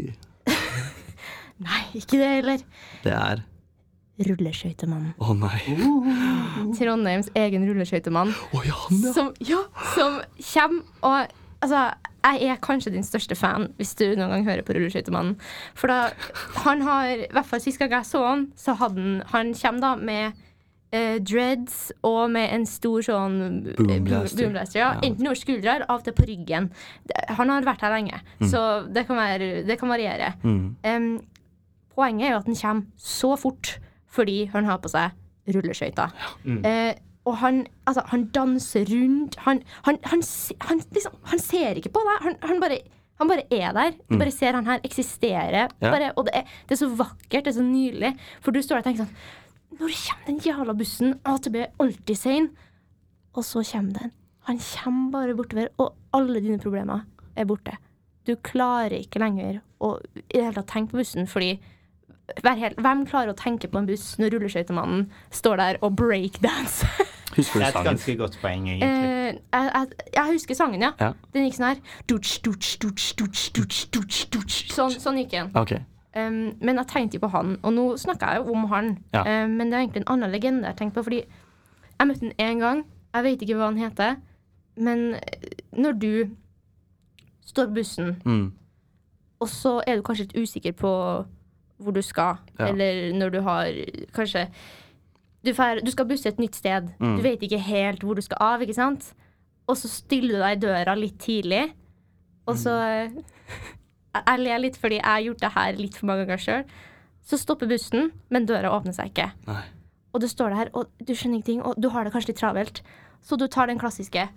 Nei, 1.67 1.81
ikke 1.99 2.17
det 2.17 2.29
heller. 2.39 2.63
Det 3.03 3.13
er 3.13 3.43
Rulleskøytemannen. 4.23 5.13
Å 5.17 5.33
nei. 5.33 5.59
Trondheims 6.77 7.31
egen 7.37 7.63
rulleskøytemann. 7.65 8.33
Å 8.53 8.61
ja, 8.65 8.75
han, 8.85 8.99
ja. 9.01 9.13
Som, 9.15 9.31
ja, 9.41 9.63
som 9.95 10.19
kommer 10.51 10.83
og 11.05 11.39
Altså, 11.63 11.93
jeg 12.27 12.49
er 12.51 12.57
kanskje 12.59 12.91
din 12.91 13.05
største 13.07 13.37
fan 13.39 13.69
hvis 13.77 13.93
du 13.95 14.01
noen 14.17 14.33
gang 14.33 14.41
hører 14.49 14.65
på 14.67 14.73
Rulleskøytemannen. 14.75 15.37
For 15.79 15.87
da 15.87 16.09
Han 16.65 16.81
har 16.83 17.05
I 17.13 17.29
hvert 17.31 17.47
fall 17.47 17.61
sist 17.63 17.79
gang 17.79 17.93
jeg 17.95 18.09
så 18.09 18.19
han, 18.25 18.49
så 18.59 18.75
hadde 18.81 18.99
han 18.99 19.21
Han 19.31 19.53
kommer 19.55 19.85
da 19.85 19.93
med 19.95 20.41
eh, 20.93 21.17
dreads 21.19 21.91
og 22.05 22.31
med 22.33 22.53
en 22.53 22.65
stor 22.69 23.05
sånn 23.05 23.37
eh, 23.73 23.77
Boomblaster. 23.79 24.43
boomblaster, 24.43 24.79
ja. 24.79 24.91
Ja. 24.93 25.03
Enten 25.09 25.29
over 25.29 25.39
skuldra 25.39 25.77
av 25.87 25.99
og 25.99 26.05
til 26.05 26.15
på 26.17 26.27
ryggen. 26.29 26.69
Han 27.39 27.53
har 27.53 27.67
vært 27.67 27.85
her 27.85 27.95
lenge, 27.97 28.21
så 28.41 28.63
det 28.93 29.07
kan, 29.09 29.19
være, 29.19 29.63
det 29.67 29.79
kan 29.81 29.91
variere. 29.91 30.33
Mm. 30.43 30.75
Um, 30.85 31.09
poenget 31.97 32.29
er 32.29 32.35
jo 32.35 32.41
at 32.43 32.51
han 32.51 32.61
kommer 32.61 33.09
så 33.13 33.33
fort 33.39 33.77
fordi 34.13 34.43
han 34.53 34.67
har 34.69 34.77
på 34.81 34.91
seg 34.93 35.17
rulleskøyter. 35.53 36.13
Mm. 36.45 36.61
Eh, 36.69 36.93
og 37.25 37.37
han, 37.39 37.63
altså, 37.87 38.03
han 38.11 38.27
danser 38.35 38.85
rundt. 38.89 39.37
Han, 39.45 39.61
han, 39.87 39.97
han, 40.11 40.21
liksom, 40.91 41.15
han 41.31 41.39
ser 41.39 41.79
ikke 41.79 41.93
på 41.95 42.03
deg. 42.03 42.25
Han, 42.25 42.35
han, 42.43 42.59
bare, 42.61 42.79
han 43.21 43.31
bare 43.31 43.45
er 43.47 43.71
der. 43.75 43.93
Du 44.09 44.17
bare 44.19 44.33
ser 44.35 44.57
han 44.57 44.67
her 44.67 44.83
eksistere. 44.83 45.67
Mm. 45.71 45.87
Ja. 45.87 45.93
Bare, 45.93 46.11
og 46.19 46.27
det 46.27 46.35
er, 46.41 46.57
det 46.67 46.75
er 46.75 46.81
så 46.83 46.91
vakkert, 46.99 47.45
det 47.45 47.53
er 47.53 47.57
så 47.57 47.65
nydelig. 47.65 48.11
For 48.43 48.55
du 48.55 48.61
står 48.61 48.81
der 48.81 48.83
og 48.83 48.89
tenker 48.91 49.05
sånn 49.05 49.41
Når 49.79 49.95
kommer 49.97 50.27
den 50.27 50.41
jævla 50.45 50.75
bussen? 50.77 51.15
AtB 51.25 51.55
er 51.55 51.71
alltid 51.81 52.19
sein. 52.19 52.49
Og 53.33 53.45
så 53.47 53.63
kommer 53.71 53.99
den. 53.99 54.11
Han 54.47 54.59
kommer 54.59 55.11
bare 55.11 55.35
bortover, 55.35 55.67
og 55.77 55.95
alle 56.13 56.41
dine 56.43 56.59
problemer 56.59 57.05
er 57.35 57.47
borte. 57.49 57.77
Du 58.27 58.35
klarer 58.35 58.99
ikke 59.01 59.19
lenger 59.19 59.61
å 59.83 59.95
i 60.15 60.21
det 60.35 60.43
hele 60.43 60.55
tatt 60.59 60.69
tenke 60.71 60.93
på 60.93 61.01
bussen, 61.01 61.27
fordi 61.27 61.57
vær 62.43 62.59
helt, 62.59 62.77
Hvem 62.79 63.05
klarer 63.09 63.33
å 63.33 63.37
tenke 63.39 63.67
på 63.67 63.81
en 63.81 63.87
buss 63.87 64.13
når 64.19 64.35
rulleskøytemannen 64.35 65.09
står 65.33 65.59
der 65.59 65.79
og 65.83 65.95
breakdance? 65.99 66.87
Husker 67.37 67.59
du 67.59 67.65
sangen? 67.65 67.73
Det 67.73 67.75
er 67.75 67.79
et 67.79 67.89
ganske 67.89 68.15
godt 68.19 68.37
poeng, 68.41 68.67
egentlig. 68.69 68.89
Eh, 68.89 69.39
jeg, 69.41 69.71
jeg, 69.73 70.11
jeg 70.13 70.33
husker 70.35 70.57
sangen, 70.59 70.83
ja. 70.85 70.91
Ja. 71.01 71.09
Den 71.33 71.47
gikk 71.47 71.55
sånn 71.57 71.69
her. 71.71 71.79
Dutsch, 72.11 72.35
dutsch, 72.45 72.75
dutsch, 72.83 73.07
dutsch, 73.17 73.47
dutsch, 73.55 73.79
dutsch, 73.95 74.19
dutsch. 74.35 74.59
Sånn, 74.75 74.93
sånn 75.01 75.17
gikk 75.23 75.33
den. 75.33 75.49
Ok. 75.57 75.73
Um, 76.15 76.53
men 76.61 76.75
jeg 76.77 76.87
tenkte 76.87 77.15
jo 77.17 77.23
på 77.25 77.31
han, 77.33 77.55
og 77.63 77.73
nå 77.73 77.83
snakker 77.97 78.27
jeg 78.35 78.43
jo 78.45 78.51
om 78.53 78.67
han. 78.69 78.97
Ja. 79.13 79.23
Um, 79.45 79.55
men 79.57 79.71
det 79.71 79.73
er 79.73 79.79
egentlig 79.87 80.01
en 80.03 80.11
annen 80.13 80.31
legende 80.31 80.67
jeg 80.69 80.75
tenkte 80.77 80.99
på, 80.99 81.03
fordi 81.07 81.23
jeg 81.99 82.07
møtte 82.07 82.27
han 82.29 82.33
én 82.37 82.59
gang. 82.61 82.83
Jeg 83.15 83.23
vet 83.23 83.41
ikke 83.41 83.55
hva 83.57 83.65
han 83.71 83.77
heter, 83.81 84.15
men 84.77 85.15
når 85.73 85.91
du 86.01 86.29
står 87.45 87.65
på 87.67 87.73
bussen, 87.79 88.15
Mm. 88.25 88.51
og 89.39 89.47
så 89.49 89.81
er 89.87 89.95
du 89.95 90.01
kanskje 90.01 90.27
litt 90.27 90.37
usikker 90.37 90.71
på 90.73 90.93
hvor 91.79 91.91
du 91.93 92.01
skal, 92.01 92.35
Ja. 92.59 92.67
eller 92.67 93.13
når 93.13 93.29
du 93.31 93.41
har 93.41 93.65
kanskje 94.13 94.47
du, 95.45 95.53
fer, 95.53 95.79
du 95.83 95.91
skal 95.91 96.05
busse 96.05 96.25
et 96.29 96.39
nytt 96.39 96.55
sted. 96.55 96.87
Mm. 96.99 97.17
Du 97.17 97.21
vet 97.21 97.41
ikke 97.43 97.59
helt 97.59 98.01
hvor 98.03 98.13
du 98.15 98.21
skal 98.21 98.37
av, 98.39 98.61
ikke 98.61 98.73
sant? 98.73 99.13
Og 99.67 99.75
så 99.77 99.87
stiller 99.89 100.33
du 100.37 100.39
deg 100.39 100.57
i 100.57 100.67
døra 100.67 100.95
litt 100.95 101.17
tidlig, 101.19 101.71
og 102.47 102.55
så 102.55 103.09
Mm. 103.09 103.23
Jeg 104.13 104.41
ler 104.43 104.59
litt 104.61 104.75
fordi 104.77 104.99
jeg 104.99 105.09
har 105.09 105.23
gjort 105.25 105.41
det 105.41 105.53
her 105.55 105.79
litt 105.79 105.95
for 105.97 106.09
mange 106.09 106.25
ganger 106.27 106.43
sjøl. 106.43 106.65
Så 107.23 107.39
stopper 107.39 107.69
bussen, 107.71 108.11
men 108.29 108.45
døra 108.45 108.73
åpner 108.75 108.93
seg 108.95 109.13
ikke. 109.13 109.29
Nei. 109.47 109.63
Og 110.13 110.21
du 110.21 110.27
står 110.29 110.53
der, 110.53 110.69
og 110.77 110.91
du 111.01 111.13
skjønner 111.15 111.39
ingenting, 111.39 111.63
og 111.65 111.79
du 111.81 111.89
har 111.89 112.05
det 112.05 112.13
kanskje 112.13 112.33
litt 112.33 112.41
travelt. 112.41 112.83
Så 113.23 113.39
du 113.39 113.47
tar 113.47 113.71
den 113.71 113.79
klassiske 113.81 114.27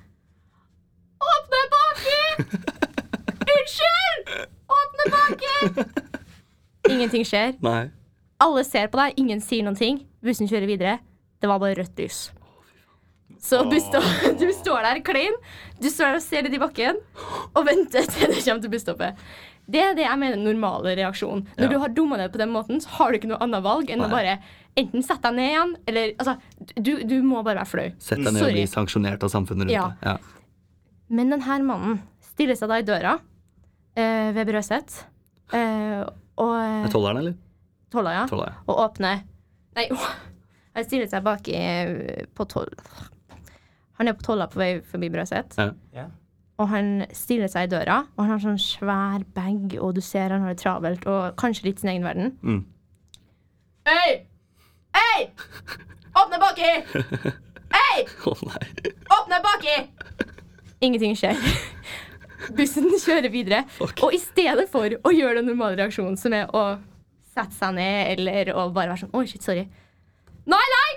Åpne 1.26 1.60
baki! 1.72 2.46
Unnskyld! 3.56 4.32
Åpne 4.78 5.06
baki! 5.12 5.86
Ingenting 6.92 7.26
skjer. 7.26 7.56
Nei. 7.64 7.88
Alle 8.42 8.64
ser 8.68 8.90
på 8.92 9.00
deg, 9.00 9.16
ingen 9.20 9.40
sier 9.42 9.64
noen 9.66 9.78
ting. 9.78 10.02
Bussen 10.24 10.48
kjører 10.48 10.68
videre. 10.70 10.98
Det 11.40 11.48
var 11.50 11.60
bare 11.62 11.76
rødt 11.80 11.98
lys. 12.00 12.26
Så 13.42 13.62
du, 13.68 13.76
står, 13.80 14.06
du 14.40 14.46
står 14.54 14.86
der 14.86 15.02
klein. 15.04 15.36
Du 15.80 15.88
står 15.90 16.12
der 16.12 16.20
og 16.20 16.24
ser 16.24 16.46
litt 16.46 16.56
i 16.56 16.62
bakken 16.62 17.00
og 17.52 17.66
venter 17.66 18.06
til 18.12 18.32
det 18.32 18.44
kommer 18.44 18.62
til 18.64 18.72
busstoppet. 18.72 19.26
Det 19.68 19.80
er 19.82 19.94
det 19.98 20.04
jeg 20.06 20.18
mener 20.18 20.36
er 20.38 20.44
normale 20.44 20.92
reaksjonen. 20.96 21.42
Når 21.56 21.64
Ja. 21.66 21.68
du 21.72 21.78
har 21.82 21.88
dumma 21.88 22.16
deg 22.20 22.30
på 22.32 22.38
den 22.38 22.52
måten, 22.54 22.78
så 22.80 22.88
har 23.00 23.10
du 23.12 23.18
ikke 23.18 23.28
noe 23.32 23.38
annet 23.42 23.62
valg 23.64 23.88
enn 23.90 24.00
å 24.04 24.08
bare 24.10 24.38
enten 24.76 25.02
sette 25.02 25.22
deg 25.22 25.34
ned 25.34 25.50
igjen, 25.50 25.76
eller 25.88 26.12
altså 26.20 26.36
Du, 26.76 27.02
du 27.02 27.22
må 27.22 27.42
bare 27.42 27.56
være 27.64 27.66
flau. 27.66 27.88
Sett 27.98 28.22
deg 28.22 28.32
ned 28.32 28.42
og 28.44 28.52
bli 28.52 28.66
sanksjonert 28.70 29.22
av 29.26 29.30
samfunnet 29.32 29.66
rundt 29.66 29.72
Ja. 29.74 29.88
deg. 29.88 29.96
Ja. 30.02 30.16
Men 31.08 31.30
denne 31.30 31.58
mannen 31.66 32.00
stiller 32.20 32.54
seg 32.58 32.68
da 32.68 32.78
i 32.78 32.82
døra 32.86 33.16
øh, 33.96 34.34
ved 34.34 34.46
Brøset 34.46 35.04
Øh, 35.54 36.06
og 36.36 36.54
Er 36.58 36.88
tolleren, 36.90 37.18
eller? 37.18 37.34
Tolla, 37.90 38.12
ja. 38.12 38.26
Tolla, 38.26 38.46
ja. 38.50 38.54
og 38.66 38.80
åpner 38.90 39.20
Nei, 39.76 39.88
han 40.74 40.84
stiller 40.84 41.06
seg 41.08 41.22
baki 41.24 42.26
på 42.34 42.46
toll... 42.48 42.68
Han 43.98 44.08
er 44.08 44.12
på 44.18 44.22
tolla 44.26 44.46
på 44.46 44.58
vei 44.60 44.80
forbi 44.84 45.08
Brøset. 45.08 45.54
Ja. 45.94 46.06
Og 46.56 46.68
han 46.72 46.86
stiller 47.12 47.50
seg 47.52 47.66
i 47.66 47.72
døra, 47.74 47.98
og 48.16 48.22
han 48.24 48.30
har 48.32 48.40
sånn 48.40 48.60
svær 48.62 49.24
bag, 49.36 49.74
og 49.82 49.90
du 49.96 50.00
ser 50.04 50.32
han 50.32 50.40
har 50.46 50.54
det 50.54 50.62
travelt, 50.62 51.04
og 51.10 51.34
kanskje 51.40 51.66
litt 51.68 51.82
sin 51.82 51.90
egen 51.92 52.06
verden. 52.06 52.30
Mm. 52.40 52.62
Hei! 53.86 54.10
Hei! 54.96 55.26
Åpne 56.16 56.38
baki! 56.40 56.70
Hei! 57.76 57.98
Oh, 58.30 58.40
nei. 58.48 58.64
Åpne 59.18 59.38
baki! 59.44 59.76
Ingenting 60.86 61.12
skjer. 61.18 61.36
Bussen 62.56 62.88
kjører 63.00 63.28
videre. 63.32 63.62
Fuck. 63.76 64.00
Og 64.06 64.16
i 64.16 64.20
stedet 64.22 64.66
for 64.72 64.88
å 64.88 65.12
gjøre 65.12 65.38
den 65.42 65.48
normale 65.50 65.76
reaksjonen, 65.80 66.16
som 66.20 66.32
er 66.36 66.48
å 66.56 66.64
sette 67.36 67.52
seg 67.58 67.76
ned 67.76 68.14
eller 68.16 68.50
å 68.56 68.66
bare 68.72 68.94
være 68.94 69.02
sånn 69.04 69.12
Oi, 69.16 69.26
shit, 69.28 69.44
sorry. 69.44 69.64
Nei, 70.48 70.66
nei! 70.72 70.90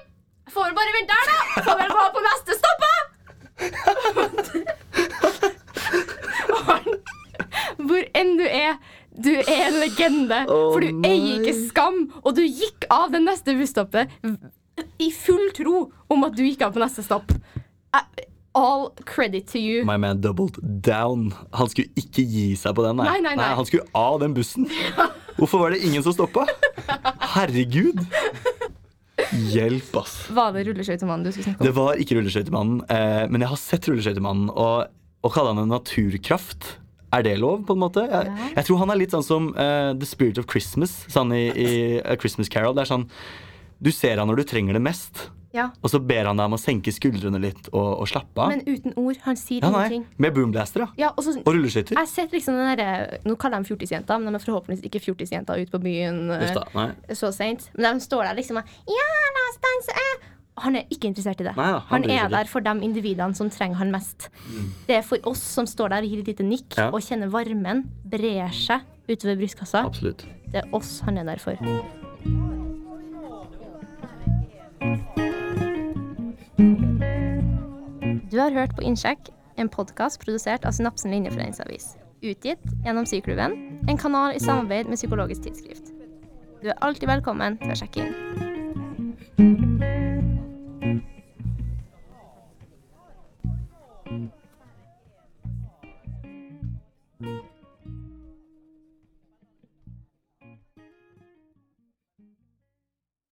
Jeg 0.48 0.56
får 0.56 0.72
bare 0.78 0.96
vente 0.96 1.14
her, 1.20 1.28
da! 1.30 1.40
Får 1.68 1.78
vel 1.84 1.92
bare 2.00 2.14
på 2.16 2.22
neste 2.26 2.52
stopp, 2.60 2.80
da! 2.88 2.96
Og 6.50 6.60
han- 6.70 7.00
Hvor 7.80 8.08
enn 8.18 8.34
du 8.40 8.44
er, 8.44 8.76
du 9.16 9.32
er 9.40 9.70
en 9.70 9.80
legende. 9.80 10.42
Oh, 10.52 10.74
for 10.74 10.84
du 10.84 11.08
eier 11.08 11.40
ikke 11.40 11.56
skam, 11.70 12.02
og 12.24 12.36
du 12.36 12.44
gikk 12.44 12.90
av 12.92 13.14
det 13.14 13.24
neste 13.24 13.56
busstoppet 13.60 14.12
i 15.00 15.10
full 15.16 15.50
tro 15.56 15.86
om 16.12 16.28
at 16.28 16.36
du 16.36 16.44
gikk 16.46 16.64
av 16.68 16.76
på 16.76 16.84
neste 16.84 17.04
stopp. 17.06 17.32
All 18.58 18.90
credit 19.06 19.48
to 19.52 19.60
you. 19.62 19.84
My 19.88 19.96
man 20.02 20.22
doubled 20.24 20.58
down. 20.84 21.30
Han 21.56 21.70
skulle 21.70 21.94
ikke 22.00 22.26
gi 22.26 22.48
seg 22.60 22.74
på 22.76 22.84
den. 22.84 22.98
Nei, 23.00 23.20
nei, 23.24 23.36
nei. 23.38 23.52
Han 23.56 23.68
skulle 23.68 23.86
av 23.96 24.18
den 24.24 24.34
bussen. 24.36 24.66
Hvorfor 25.38 25.62
var 25.62 25.76
det 25.76 25.84
ingen 25.86 26.04
som 26.04 26.16
stoppa? 26.18 26.48
Herregud. 27.38 28.02
Hjelp, 29.54 29.94
ass. 30.02 30.16
Var 30.34 30.56
det 30.56 30.66
rulleskøytemannen 30.68 31.28
du 31.28 31.32
skulle 31.32 31.52
snakke 31.52 31.62
om? 31.62 31.68
Det 31.70 31.76
var 31.78 32.02
ikke 32.02 32.18
rulleskøytemannen, 32.18 32.82
eh, 32.90 33.24
men 33.30 33.46
jeg 33.46 33.52
har 33.54 33.62
sett 33.62 33.88
rulleskøytemannen. 33.88 34.50
Og 34.50 34.90
å 35.24 35.32
kalle 35.32 35.54
han 35.54 35.62
en 35.64 35.72
naturkraft, 35.72 36.79
er 37.16 37.24
det 37.26 37.36
lov, 37.42 37.64
på 37.66 37.74
en 37.74 37.82
måte? 37.82 38.04
Jeg, 38.10 38.54
jeg 38.56 38.68
tror 38.68 38.80
han 38.84 38.94
er 38.94 39.00
litt 39.02 39.16
sånn 39.16 39.26
som 39.26 39.50
uh, 39.56 39.92
The 39.98 40.06
Spirit 40.06 40.38
of 40.42 40.46
Christmas, 40.52 40.94
sånn 41.10 41.34
i, 41.34 41.44
i 41.50 41.74
A 42.06 42.16
Christmas 42.22 42.50
Carol. 42.54 42.76
Det 42.78 42.86
er 42.86 42.92
sånn 42.94 43.10
Du 43.82 43.92
ser 43.96 44.20
han 44.20 44.28
når 44.30 44.42
du 44.42 44.50
trenger 44.50 44.76
det 44.78 44.82
mest, 44.84 45.30
Ja, 45.56 45.72
og 45.82 45.90
så 45.90 45.98
ber 45.98 46.28
han 46.30 46.38
deg 46.38 46.46
om 46.46 46.54
å 46.54 46.60
senke 46.62 46.92
skuldrene 46.94 47.40
litt 47.42 47.72
og, 47.72 48.04
og 48.04 48.10
slappe 48.12 48.44
av. 48.44 48.52
Men 48.54 48.62
uten 48.68 48.94
ord. 49.02 49.18
Han 49.26 49.40
sier 49.40 49.64
ja, 49.66 49.72
ingenting. 49.72 50.04
med 50.22 50.36
boomblaster, 50.36 50.84
ja. 50.86 50.90
Ja, 51.08 51.10
og 51.16 51.26
så 51.26 51.34
Og 51.42 51.50
rulleskøyter. 51.56 51.96
jeg 51.96 52.04
har 52.04 52.12
sett 52.12 52.36
liksom 52.36 52.60
den 52.60 52.70
derre 52.76 53.22
Nå 53.26 53.34
kaller 53.42 53.58
jeg 53.58 53.64
dem 53.66 53.70
fjortisjenter, 53.72 54.22
men 54.22 54.30
de 54.30 54.38
er 54.38 54.46
forhåpentligvis 54.46 54.86
ikke 54.92 55.02
fjortisjenter 55.08 55.64
ute 55.64 55.74
på 55.74 55.82
byen 55.88 56.28
eh, 56.38 56.52
da, 56.54 56.68
nei. 56.78 56.90
så 57.18 57.32
seint. 57.34 57.72
Men 57.74 57.98
de 57.98 58.06
står 58.06 58.28
der 58.30 58.38
liksom 58.44 58.62
og 58.62 58.76
Ja, 58.94 59.08
la 59.40 59.48
oss 59.50 59.64
danse! 59.66 60.06
Eh!» 60.60 60.66
Han 60.68 60.76
er 60.76 60.86
ikke 60.92 61.10
interessert 61.10 61.42
i 61.42 61.48
det. 61.48 61.56
Nei 61.58 61.72
da, 61.72 61.80
han 61.90 62.04
han 62.06 62.12
er 62.12 62.30
der 62.36 62.50
for 62.52 62.60
de 62.66 62.76
individene 62.86 63.36
som 63.36 63.50
trenger 63.50 63.80
han 63.82 63.92
mest. 63.96 64.30
Det 64.88 65.00
er 65.00 65.02
for 65.08 65.18
oss 65.30 65.42
som 65.42 65.66
står 65.70 65.90
der 65.96 66.06
og 66.06 66.12
gir 66.12 66.22
et 66.24 66.28
lite 66.34 66.44
nikk 66.46 66.78
Ja. 66.78 66.90
og 66.92 67.02
kjenner 67.02 67.32
varmen 67.32 67.86
brer 68.06 68.52
seg 68.54 68.82
utover 69.10 69.40
brystkassa. 69.40 69.86
Absolutt. 69.86 70.26
Det 70.52 70.64
er 70.64 70.70
oss 70.74 71.00
han 71.06 71.18
er 71.18 71.24
der 71.26 71.38
for. 71.42 71.56
Du 78.32 78.38
har 78.38 78.52
hørt 78.54 78.76
på 78.76 78.82
Innsjekk, 78.86 79.32
en 79.58 79.70
podkast 79.70 80.22
produsert 80.22 80.66
av 80.66 80.76
Synapsen 80.78 81.12
linjeforeningsavis. 81.12 81.96
Utgitt 82.22 82.62
gjennom 82.86 83.08
Syklubben, 83.10 83.56
en 83.90 83.98
kanal 83.98 84.36
i 84.36 84.40
samarbeid 84.44 84.86
med 84.92 85.00
Psykologisk 85.00 85.42
tidsskrift. 85.48 85.94
Du 86.62 86.70
er 86.70 86.78
alltid 86.84 87.08
velkommen 87.10 87.58
til 87.64 87.72
å 87.74 87.80
sjekke 87.80 88.06
inn. 88.06 89.89